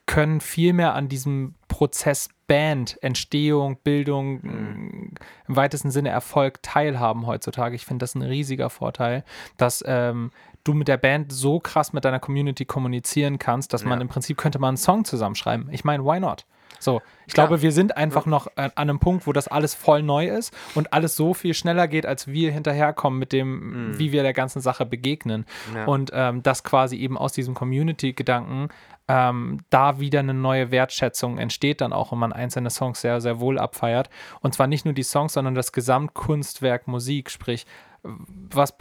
können 0.08 0.42
viel 0.42 0.74
mehr 0.74 0.96
an 0.96 1.08
diesem 1.08 1.54
Prozess 1.68 2.30
Band, 2.50 2.98
Entstehung, 3.04 3.78
Bildung, 3.84 4.42
mhm. 4.42 5.14
im 5.48 5.56
weitesten 5.56 5.92
Sinne 5.92 6.10
Erfolg 6.10 6.64
teilhaben 6.64 7.28
heutzutage. 7.28 7.76
Ich 7.76 7.86
finde 7.86 8.04
das 8.04 8.16
ein 8.16 8.24
riesiger 8.24 8.72
Vorteil, 8.72 9.24
dass 9.58 9.84
ähm, 9.86 10.32
du 10.64 10.74
mit 10.74 10.88
der 10.88 10.98
Band 10.98 11.32
so 11.32 11.60
krass 11.60 11.94
mit 11.94 12.06
deiner 12.06 12.20
Community 12.20 12.66
kommunizieren 12.66 13.40
kannst, 13.40 13.74
dass 13.74 13.86
man 13.86 14.02
im 14.02 14.08
Prinzip 14.08 14.38
könnte 14.38 14.60
man 14.60 14.70
einen 14.70 14.78
Song 14.78 15.06
zusammenschreiben. 15.06 15.70
Ich 15.72 15.84
meine, 15.84 16.04
why 16.04 16.20
not? 16.20 16.46
So, 16.80 17.02
ich 17.28 17.34
Klar. 17.34 17.48
glaube, 17.48 17.62
wir 17.62 17.72
sind 17.72 17.98
einfach 17.98 18.26
noch 18.26 18.48
an 18.56 18.72
einem 18.76 19.00
Punkt, 19.00 19.28
wo 19.28 19.34
das 19.34 19.48
alles 19.48 19.76
voll 19.76 20.02
neu 20.02 20.28
ist 20.28 20.56
und 20.76 20.94
alles 20.94 21.16
so 21.16 21.34
viel 21.34 21.54
schneller 21.54 21.88
geht, 21.88 22.06
als 22.06 22.28
wir 22.28 22.52
hinterherkommen 22.52 23.20
mit 23.20 23.34
dem, 23.34 23.90
mhm. 23.90 24.00
wie 24.00 24.12
wir 24.12 24.24
der 24.24 24.34
ganzen 24.34 24.62
Sache 24.62 24.86
begegnen. 24.86 25.46
Ja. 25.76 25.86
Und 25.86 26.12
ähm, 26.14 26.42
das 26.42 26.64
quasi 26.64 26.96
eben 26.96 27.18
aus 27.18 27.34
diesem 27.34 27.54
Community-Gedanken 27.54 28.70
ähm, 29.10 29.60
da 29.72 30.00
wieder 30.00 30.20
eine 30.20 30.36
neue 30.36 30.72
Wertschätzung 30.72 31.40
entsteht 31.40 31.82
dann 31.82 31.94
auch, 31.94 32.12
wenn 32.12 32.20
man 32.20 32.32
einzelne 32.32 32.70
Songs 32.70 33.02
sehr, 33.02 33.20
sehr 33.22 33.40
wohl 33.40 33.58
abfeiert. 33.58 34.10
Und 34.40 34.54
zwar 34.54 34.68
nicht 34.68 34.86
nur 34.86 34.94
die 34.94 35.04
Songs, 35.04 35.34
sondern 35.34 35.56
das 35.56 35.72
Gesamtkunstwerk 35.72 36.88
Musik, 36.88 37.32
sprich 37.32 37.66
was 38.04 38.74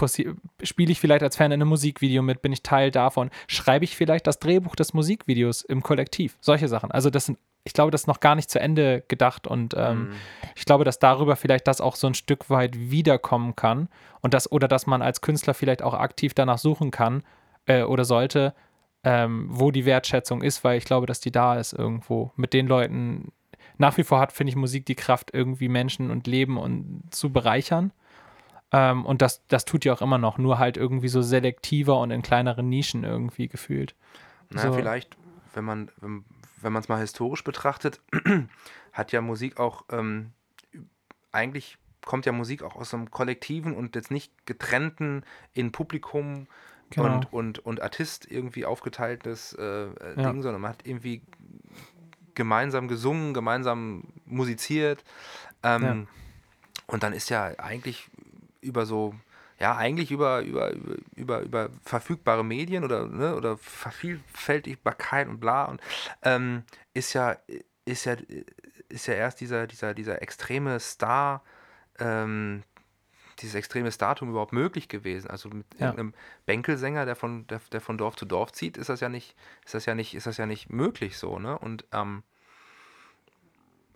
spiele 0.63 0.93
ich 0.93 1.01
vielleicht 1.01 1.23
als 1.23 1.37
Fan 1.37 1.53
in 1.53 1.61
einem 1.61 1.69
Musikvideo 1.69 2.23
mit, 2.23 2.43
bin 2.43 2.53
ich 2.53 2.63
Teil 2.63 2.91
davon, 2.91 3.31
schreibe 3.47 3.85
ich 3.85 3.97
vielleicht 3.97 4.27
das 4.27 4.39
Drehbuch 4.39 4.77
des 4.77 4.95
Musikvideos 4.95 5.63
im 5.63 5.83
Kollektiv, 5.83 6.37
solche 6.41 6.69
Sachen. 6.69 6.91
Also 6.91 7.11
das 7.11 7.27
sind, 7.27 7.39
ich 7.65 7.73
glaube, 7.73 7.91
das 7.91 8.03
ist 8.03 8.07
noch 8.07 8.21
gar 8.21 8.35
nicht 8.35 8.51
zu 8.51 8.61
Ende 8.61 9.05
gedacht 9.09 9.47
und 9.47 9.75
ähm, 9.77 10.11
mm. 10.11 10.13
ich 10.55 10.65
glaube, 10.65 10.85
dass 10.85 10.99
darüber 10.99 11.37
vielleicht 11.37 11.67
das 11.67 11.81
auch 11.81 11.97
so 11.97 12.07
ein 12.07 12.15
Stück 12.15 12.49
weit 12.49 12.91
wiederkommen 12.91 13.57
kann 13.57 13.89
und 14.21 14.35
das, 14.35 14.51
oder 14.51 14.69
dass 14.69 14.87
man 14.87 15.03
als 15.03 15.21
Künstler 15.21 15.55
vielleicht 15.55 15.83
auch 15.83 15.95
aktiv 15.95 16.35
danach 16.35 16.59
suchen 16.59 16.91
kann 16.91 17.23
äh, 17.67 17.83
oder 17.83 18.05
sollte, 18.05 18.55
ähm, 19.05 19.47
wo 19.51 19.71
die 19.71 19.85
Wertschätzung 19.85 20.43
ist, 20.43 20.65
weil 20.65 20.79
ich 20.79 20.85
glaube, 20.85 21.07
dass 21.07 21.21
die 21.21 21.31
da 21.31 21.57
ist 21.59 21.73
irgendwo 21.73 22.33
mit 22.37 22.53
den 22.53 22.67
Leuten. 22.67 23.33
Nach 23.77 23.97
wie 23.97 24.03
vor 24.03 24.19
hat, 24.19 24.33
finde 24.33 24.51
ich, 24.51 24.57
Musik 24.57 24.87
die 24.87 24.97
Kraft, 24.97 25.31
irgendwie 25.33 25.69
Menschen 25.69 26.11
und 26.11 26.27
Leben 26.27 26.59
und 26.59 27.03
zu 27.11 27.33
bereichern. 27.33 27.93
Ähm, 28.73 29.07
und 29.07 29.23
das, 29.23 29.47
das 29.47 29.65
tut 29.65 29.85
ja 29.85 29.93
auch 29.93 30.03
immer 30.03 30.19
noch, 30.19 30.39
nur 30.39 30.59
halt 30.59 30.77
irgendwie 30.77 31.09
so 31.09 31.23
selektiver 31.23 31.99
und 31.99 32.11
in 32.11 32.23
kleineren 32.23 32.69
Nischen 32.69 33.05
irgendwie 33.05 33.49
gefühlt. 33.49 33.95
Naja, 34.51 34.69
so. 34.69 34.75
vielleicht, 34.75 35.17
wenn 35.55 35.65
man 35.65 35.91
wenn, 36.01 36.25
wenn 36.61 36.73
man 36.73 36.83
es 36.83 36.89
mal 36.89 37.01
historisch 37.01 37.45
betrachtet, 37.45 38.01
hat 38.93 39.13
ja 39.13 39.21
Musik 39.21 39.59
auch 39.59 39.85
ähm, 39.91 40.33
eigentlich 41.33 41.79
kommt 42.05 42.27
ja 42.27 42.33
Musik 42.33 42.63
auch 42.63 42.77
aus 42.77 42.95
einem 42.95 43.11
kollektiven 43.11 43.75
und 43.75 43.95
jetzt 43.95 44.11
nicht 44.11 44.33
getrennten 44.47 45.25
in 45.53 45.73
Publikum 45.73 46.47
genau. 46.91 47.17
und, 47.17 47.33
und, 47.33 47.59
und 47.61 47.83
Artist 47.83 48.31
irgendwie 48.31 48.65
aufgeteiltes 48.65 49.53
äh, 49.53 49.89
ja. 49.89 50.31
Ding, 50.31 50.43
sondern 50.43 50.63
man 50.63 50.71
hat 50.71 50.87
irgendwie 50.87 51.23
gemeinsam 52.35 52.89
gesungen, 52.89 53.35
gemeinsam 53.35 54.05
musiziert. 54.25 55.05
Ähm, 55.63 55.83
ja. 55.83 55.97
Und 56.87 57.03
dann 57.03 57.13
ist 57.13 57.29
ja 57.29 57.53
eigentlich 57.59 58.09
über 58.69 58.87
so, 58.87 59.15
ja, 59.59 59.77
eigentlich 59.77 60.11
über, 60.11 60.43
über, 60.43 60.73
über, 61.17 61.41
über 61.41 61.71
verfügbare 61.83 62.45
Medien 62.45 62.85
oder, 62.85 63.07
ne, 63.07 63.35
oder 63.35 63.57
Vervielfältigbarkeit 63.59 65.27
und 65.27 65.41
bla 65.41 65.65
und 65.65 65.81
ähm, 66.23 66.63
ist 66.95 67.13
ja, 67.15 67.37
ist 67.85 68.05
ja, 68.05 68.17
ist 68.89 69.07
ja 69.07 69.15
erst 69.15 69.41
dieser, 69.41 69.67
dieser, 69.67 69.95
dieser 69.95 70.23
extreme 70.23 70.79
Star, 70.79 71.43
ähm, 71.99 72.63
dieses 73.41 73.55
extreme 73.55 73.93
Startum 73.93 74.31
überhaupt 74.31 74.53
möglich 74.53 74.89
gewesen. 74.89 75.31
Also 75.31 75.49
mit 75.49 75.67
ja. 75.79 75.91
einem 75.91 76.15
Bänkelsänger, 76.47 77.05
der 77.05 77.17
von, 77.17 77.47
der, 77.47 77.61
der 77.73 77.81
von 77.81 77.99
Dorf 77.99 78.17
zu 78.17 78.27
Dorf 78.27 78.53
zieht, 78.53 78.77
ist 78.77 78.89
das 78.89 79.01
ja 79.01 79.09
nicht, 79.09 79.37
ist 79.65 79.75
das 79.75 79.87
ja 79.87 79.95
nicht, 79.95 80.15
ist 80.15 80.27
das 80.27 80.37
ja 80.37 80.47
nicht 80.47 80.71
möglich 80.71 81.19
so, 81.19 81.39
ne? 81.39 81.59
Und 81.59 81.85
ähm, 81.93 82.23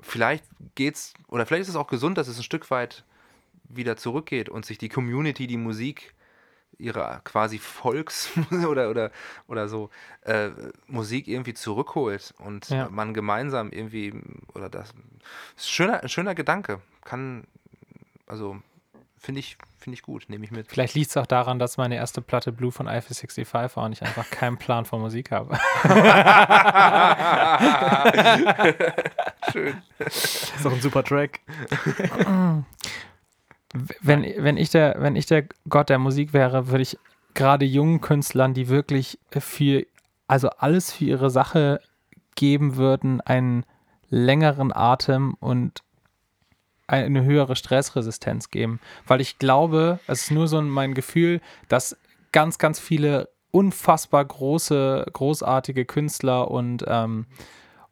vielleicht 0.00 0.44
geht's, 0.74 1.14
oder 1.28 1.46
vielleicht 1.46 1.62
ist 1.62 1.70
es 1.70 1.76
auch 1.76 1.86
gesund, 1.86 2.18
dass 2.18 2.28
es 2.28 2.38
ein 2.38 2.44
Stück 2.44 2.70
weit 2.70 3.04
wieder 3.64 3.96
zurückgeht 3.96 4.48
und 4.48 4.66
sich 4.66 4.78
die 4.78 4.88
Community, 4.88 5.46
die 5.46 5.56
Musik, 5.56 6.14
ihre 6.78 7.20
quasi 7.24 7.58
Volks- 7.58 8.30
oder, 8.68 8.90
oder, 8.90 9.10
oder 9.46 9.68
so 9.68 9.90
äh, 10.22 10.50
Musik 10.86 11.28
irgendwie 11.28 11.54
zurückholt 11.54 12.34
und 12.38 12.68
ja. 12.68 12.88
man 12.90 13.14
gemeinsam 13.14 13.70
irgendwie, 13.70 14.14
oder 14.54 14.68
das 14.68 14.88
ist 14.88 14.96
ein 14.96 15.20
schöner, 15.56 16.02
ein 16.02 16.08
schöner 16.08 16.34
Gedanke. 16.34 16.80
Kann, 17.04 17.44
also 18.26 18.56
finde 19.18 19.40
ich, 19.40 19.56
finde 19.78 19.94
ich 19.94 20.02
gut, 20.02 20.24
nehme 20.28 20.44
ich 20.44 20.50
mit. 20.50 20.68
Vielleicht 20.68 20.94
liegt 20.94 21.10
es 21.10 21.16
auch 21.16 21.26
daran, 21.26 21.58
dass 21.58 21.76
meine 21.76 21.96
erste 21.96 22.20
Platte 22.20 22.52
Blue 22.52 22.72
von 22.72 22.88
Eiffel 22.88 23.14
65 23.14 23.76
war 23.76 23.86
und 23.86 23.92
ich 23.92 24.02
einfach 24.02 24.28
keinen 24.30 24.58
Plan 24.58 24.84
von 24.84 25.00
Musik 25.00 25.30
habe. 25.30 25.58
Schön. 29.52 29.82
Das 29.98 30.52
ist 30.56 30.66
auch 30.66 30.72
ein 30.72 30.80
super 30.80 31.04
Track. 31.04 31.40
Wenn, 33.72 34.22
wenn, 34.22 34.56
ich 34.56 34.70
der, 34.70 34.96
wenn 34.98 35.16
ich 35.16 35.26
der 35.26 35.44
Gott 35.68 35.88
der 35.88 35.98
Musik 35.98 36.32
wäre, 36.32 36.68
würde 36.68 36.82
ich 36.82 36.98
gerade 37.34 37.64
jungen 37.64 38.00
Künstlern, 38.00 38.54
die 38.54 38.68
wirklich 38.68 39.18
für, 39.30 39.86
also 40.26 40.50
alles 40.50 40.92
für 40.92 41.04
ihre 41.04 41.30
Sache 41.30 41.80
geben 42.34 42.76
würden, 42.76 43.20
einen 43.20 43.64
längeren 44.08 44.72
Atem 44.74 45.34
und 45.40 45.82
eine 46.86 47.24
höhere 47.24 47.56
Stressresistenz 47.56 48.50
geben. 48.50 48.80
Weil 49.06 49.22
ich 49.22 49.38
glaube, 49.38 50.00
es 50.06 50.24
ist 50.24 50.30
nur 50.30 50.48
so 50.48 50.60
mein 50.60 50.92
Gefühl, 50.92 51.40
dass 51.68 51.96
ganz, 52.32 52.58
ganz 52.58 52.78
viele 52.78 53.30
unfassbar 53.50 54.24
große, 54.24 55.06
großartige 55.12 55.86
Künstler 55.86 56.50
und, 56.50 56.84
ähm, 56.86 57.26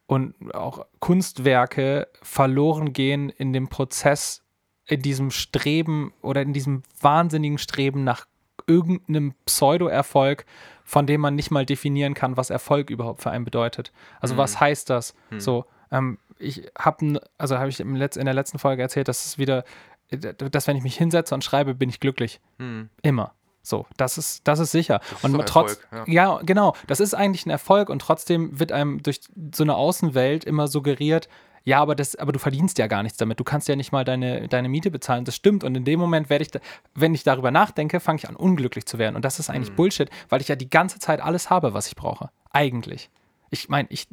und 0.07 0.35
auch 0.55 0.87
Kunstwerke 0.99 2.09
verloren 2.23 2.93
gehen 2.93 3.31
in 3.31 3.53
dem 3.53 3.69
Prozess 3.69 4.43
in 4.91 5.03
diesem 5.03 5.31
Streben 5.31 6.13
oder 6.21 6.43
in 6.43 6.53
diesem 6.53 6.83
wahnsinnigen 7.01 7.59
Streben 7.59 8.05
nach 8.05 8.27
irgendeinem 8.67 9.35
Pseudo-Erfolg, 9.47 10.45
von 10.85 11.07
dem 11.07 11.21
man 11.21 11.35
nicht 11.35 11.51
mal 11.51 11.65
definieren 11.65 12.15
kann, 12.15 12.37
was 12.37 12.51
Erfolg 12.51 12.91
überhaupt 12.91 13.23
für 13.23 13.31
einen 13.31 13.45
bedeutet. 13.45 13.93
Also 14.21 14.35
mhm. 14.35 14.39
was 14.39 14.61
heißt 14.61 14.91
das? 14.91 15.15
Mhm. 15.31 15.41
So, 15.41 15.65
ähm, 15.93 16.19
ich 16.39 16.71
habe, 16.79 17.21
also 17.39 17.59
habe 17.59 17.69
ich 17.69 17.81
in 17.81 17.99
der 17.99 18.35
letzten 18.35 18.59
Folge 18.59 18.83
erzählt, 18.83 19.09
dass 19.09 19.27
es 19.27 19.39
wieder, 19.39 19.65
dass 20.11 20.67
wenn 20.67 20.77
ich 20.77 20.83
mich 20.83 20.97
hinsetze 20.97 21.35
und 21.35 21.45
schreibe, 21.45 21.75
bin 21.75 21.89
ich 21.89 22.01
glücklich. 22.01 22.41
Mhm. 22.59 22.91
Immer. 23.03 23.33
So, 23.63 23.87
das 23.97 24.19
ist, 24.19 24.49
das 24.49 24.59
ist 24.59 24.73
sicher. 24.73 25.01
Das 25.11 25.19
ist 25.19 25.25
und 25.25 25.47
trotz, 25.47 25.73
Erfolg, 25.73 26.09
ja. 26.09 26.35
ja, 26.37 26.41
genau, 26.43 26.75
das 26.87 26.99
ist 26.99 27.15
eigentlich 27.15 27.45
ein 27.47 27.51
Erfolg 27.51 27.91
und 27.91 28.01
trotzdem 28.01 28.59
wird 28.59 28.73
einem 28.73 29.03
durch 29.03 29.21
so 29.55 29.63
eine 29.63 29.77
Außenwelt 29.77 30.45
immer 30.45 30.67
suggeriert, 30.67 31.29
ja, 31.65 31.81
aber, 31.81 31.95
das, 31.95 32.17
aber 32.17 32.33
du 32.33 32.39
verdienst 32.39 32.79
ja 32.79 32.87
gar 32.87 33.03
nichts 33.03 33.19
damit. 33.19 33.39
Du 33.39 33.45
kannst 33.45 33.69
ja 33.69 33.77
nicht 33.77 33.93
mal 33.93 34.05
deine, 34.05 34.49
deine 34.49 34.69
Miete 34.69 34.91
bezahlen. 34.91 35.25
Das 35.25 35.37
stimmt. 35.37 35.65
Und 35.65 35.75
in 35.75 35.85
dem 35.85 36.01
Moment 36.01 36.31
werde 36.31 36.43
ich, 36.43 36.51
da, 36.51 36.61
wenn 36.95 37.15
ich 37.15 37.23
darüber 37.23 37.51
nachdenke, 37.51 38.01
fange 38.01 38.19
ich 38.19 38.29
an, 38.29 38.37
unglücklich 38.37 38.87
zu 38.87 38.99
werden. 38.99 39.17
Und 39.17 39.25
das 39.25 39.39
ist 39.39 39.51
eigentlich 39.51 39.71
mhm. 39.71 39.77
Bullshit, 39.77 40.11
weil 40.29 40.41
ich 40.41 40.49
ja 40.49 40.57
die 40.57 40.71
ganze 40.71 40.99
Zeit 40.99 41.21
alles 41.21 41.51
habe, 41.51 41.75
was 41.75 41.87
ich 41.87 41.97
brauche. 41.97 42.31
Eigentlich. 42.51 43.11
Ich 43.51 43.69
meine, 43.69 43.89
ich 43.91 44.07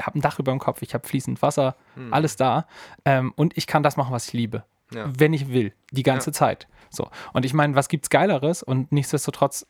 habe 0.00 0.18
ein 0.18 0.22
Dach 0.22 0.38
über 0.38 0.52
dem 0.52 0.58
Kopf, 0.58 0.82
ich 0.82 0.92
habe 0.92 1.06
fließend 1.06 1.40
Wasser, 1.40 1.76
mhm. 1.96 2.12
alles 2.12 2.36
da. 2.36 2.66
Ähm, 3.04 3.32
und 3.36 3.56
ich 3.56 3.66
kann 3.66 3.82
das 3.82 3.96
machen, 3.96 4.12
was 4.12 4.28
ich 4.28 4.32
liebe. 4.32 4.64
Ja. 4.92 5.06
Wenn 5.16 5.32
ich 5.32 5.48
will. 5.48 5.72
Die 5.92 6.02
ganze 6.02 6.30
ja. 6.30 6.34
Zeit. 6.34 6.68
So. 6.90 7.08
Und 7.32 7.46
ich 7.46 7.54
meine, 7.54 7.74
was 7.74 7.88
gibt's 7.88 8.10
Geileres? 8.10 8.62
Und 8.62 8.92
nichtsdestotrotz 8.92 9.66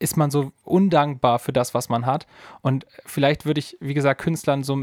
ist 0.00 0.16
man 0.16 0.30
so 0.30 0.52
undankbar 0.64 1.38
für 1.38 1.52
das, 1.52 1.74
was 1.74 1.88
man 1.88 2.06
hat. 2.06 2.26
Und 2.62 2.86
vielleicht 3.04 3.44
würde 3.44 3.60
ich, 3.60 3.76
wie 3.80 3.94
gesagt, 3.94 4.20
Künstlern 4.20 4.64
so 4.64 4.74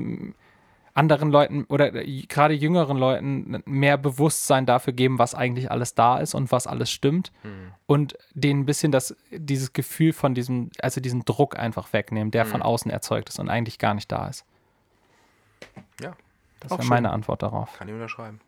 anderen 0.97 1.29
Leuten 1.31 1.65
oder 1.65 1.91
gerade 1.91 2.55
jüngeren 2.55 2.97
Leuten 2.97 3.61
mehr 3.65 3.97
Bewusstsein 3.97 4.65
dafür 4.65 4.93
geben, 4.93 5.19
was 5.19 5.35
eigentlich 5.35 5.69
alles 5.69 5.93
da 5.93 6.17
ist 6.17 6.33
und 6.33 6.51
was 6.51 6.65
alles 6.65 6.89
stimmt. 6.89 7.31
Mhm. 7.43 7.71
Und 7.85 8.17
denen 8.33 8.61
ein 8.61 8.65
bisschen 8.65 8.91
das, 8.91 9.15
dieses 9.31 9.73
Gefühl 9.73 10.11
von 10.11 10.33
diesem, 10.33 10.71
also 10.81 10.99
diesen 10.99 11.23
Druck 11.23 11.57
einfach 11.57 11.93
wegnehmen, 11.93 12.31
der 12.31 12.45
mhm. 12.45 12.49
von 12.49 12.61
außen 12.63 12.89
erzeugt 12.89 13.29
ist 13.29 13.39
und 13.39 13.47
eigentlich 13.47 13.77
gar 13.77 13.93
nicht 13.93 14.11
da 14.11 14.27
ist. 14.27 14.43
Ja. 16.01 16.13
Das 16.59 16.71
wäre 16.71 16.85
meine 16.85 17.11
Antwort 17.11 17.43
darauf. 17.43 17.77
Kann 17.77 17.87
ich 17.87 17.93
unterschreiben. 17.93 18.41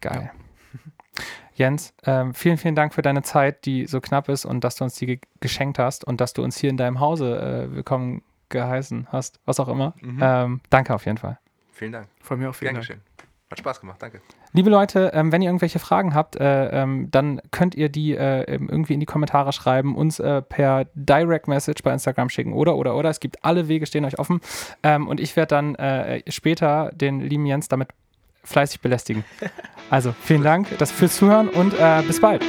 Geil. 0.00 0.30
Ja. 0.32 0.80
Jens, 1.54 1.92
ähm, 2.04 2.32
vielen, 2.32 2.56
vielen 2.56 2.74
Dank 2.74 2.94
für 2.94 3.02
deine 3.02 3.22
Zeit, 3.22 3.66
die 3.66 3.86
so 3.86 4.00
knapp 4.00 4.30
ist 4.30 4.46
und 4.46 4.64
dass 4.64 4.76
du 4.76 4.84
uns 4.84 4.94
die 4.94 5.06
ge 5.06 5.20
geschenkt 5.40 5.78
hast 5.78 6.04
und 6.04 6.22
dass 6.22 6.32
du 6.32 6.42
uns 6.42 6.56
hier 6.56 6.70
in 6.70 6.78
deinem 6.78 7.00
Hause 7.00 7.38
äh, 7.38 7.74
willkommen 7.74 8.22
geheißen 8.48 9.08
hast, 9.10 9.40
was 9.44 9.60
auch 9.60 9.68
immer. 9.68 9.92
Mhm. 10.00 10.18
Ähm, 10.22 10.60
danke 10.70 10.94
auf 10.94 11.04
jeden 11.04 11.18
Fall. 11.18 11.38
Vielen 11.80 11.92
Dank. 11.92 12.08
Von 12.20 12.38
mir 12.38 12.50
auch 12.50 12.54
vielen 12.54 12.74
Dank. 12.74 12.86
Dank. 12.86 13.00
Hat 13.50 13.58
Spaß 13.58 13.80
gemacht, 13.80 14.02
danke. 14.02 14.20
Liebe 14.52 14.68
Leute, 14.68 15.12
ähm, 15.14 15.32
wenn 15.32 15.40
ihr 15.40 15.48
irgendwelche 15.48 15.78
Fragen 15.78 16.14
habt, 16.14 16.36
äh, 16.36 16.82
ähm, 16.82 17.10
dann 17.10 17.40
könnt 17.52 17.74
ihr 17.74 17.88
die 17.88 18.14
äh, 18.14 18.42
irgendwie 18.42 18.92
in 18.92 19.00
die 19.00 19.06
Kommentare 19.06 19.54
schreiben, 19.54 19.96
uns 19.96 20.20
äh, 20.20 20.42
per 20.42 20.88
Direct 20.92 21.48
Message 21.48 21.82
bei 21.82 21.90
Instagram 21.90 22.28
schicken 22.28 22.52
oder, 22.52 22.76
oder, 22.76 22.94
oder. 22.96 23.08
Es 23.08 23.18
gibt 23.18 23.42
alle 23.46 23.68
Wege, 23.68 23.86
stehen 23.86 24.04
euch 24.04 24.18
offen. 24.18 24.42
Ähm, 24.82 25.08
und 25.08 25.20
ich 25.20 25.36
werde 25.36 25.54
dann 25.54 25.74
äh, 25.76 26.22
später 26.30 26.90
den 26.92 27.20
lieben 27.20 27.46
Jens 27.46 27.68
damit 27.68 27.88
fleißig 28.44 28.82
belästigen. 28.82 29.24
Also 29.92 30.14
vielen 30.22 30.44
Dank 30.44 30.68
das 30.78 30.92
fürs 30.92 31.16
Zuhören 31.16 31.48
und 31.48 31.74
äh, 31.76 32.02
bis 32.06 32.20
bald. 32.20 32.44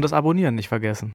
Und 0.00 0.04
das 0.04 0.14
Abonnieren 0.14 0.54
nicht 0.54 0.68
vergessen. 0.68 1.12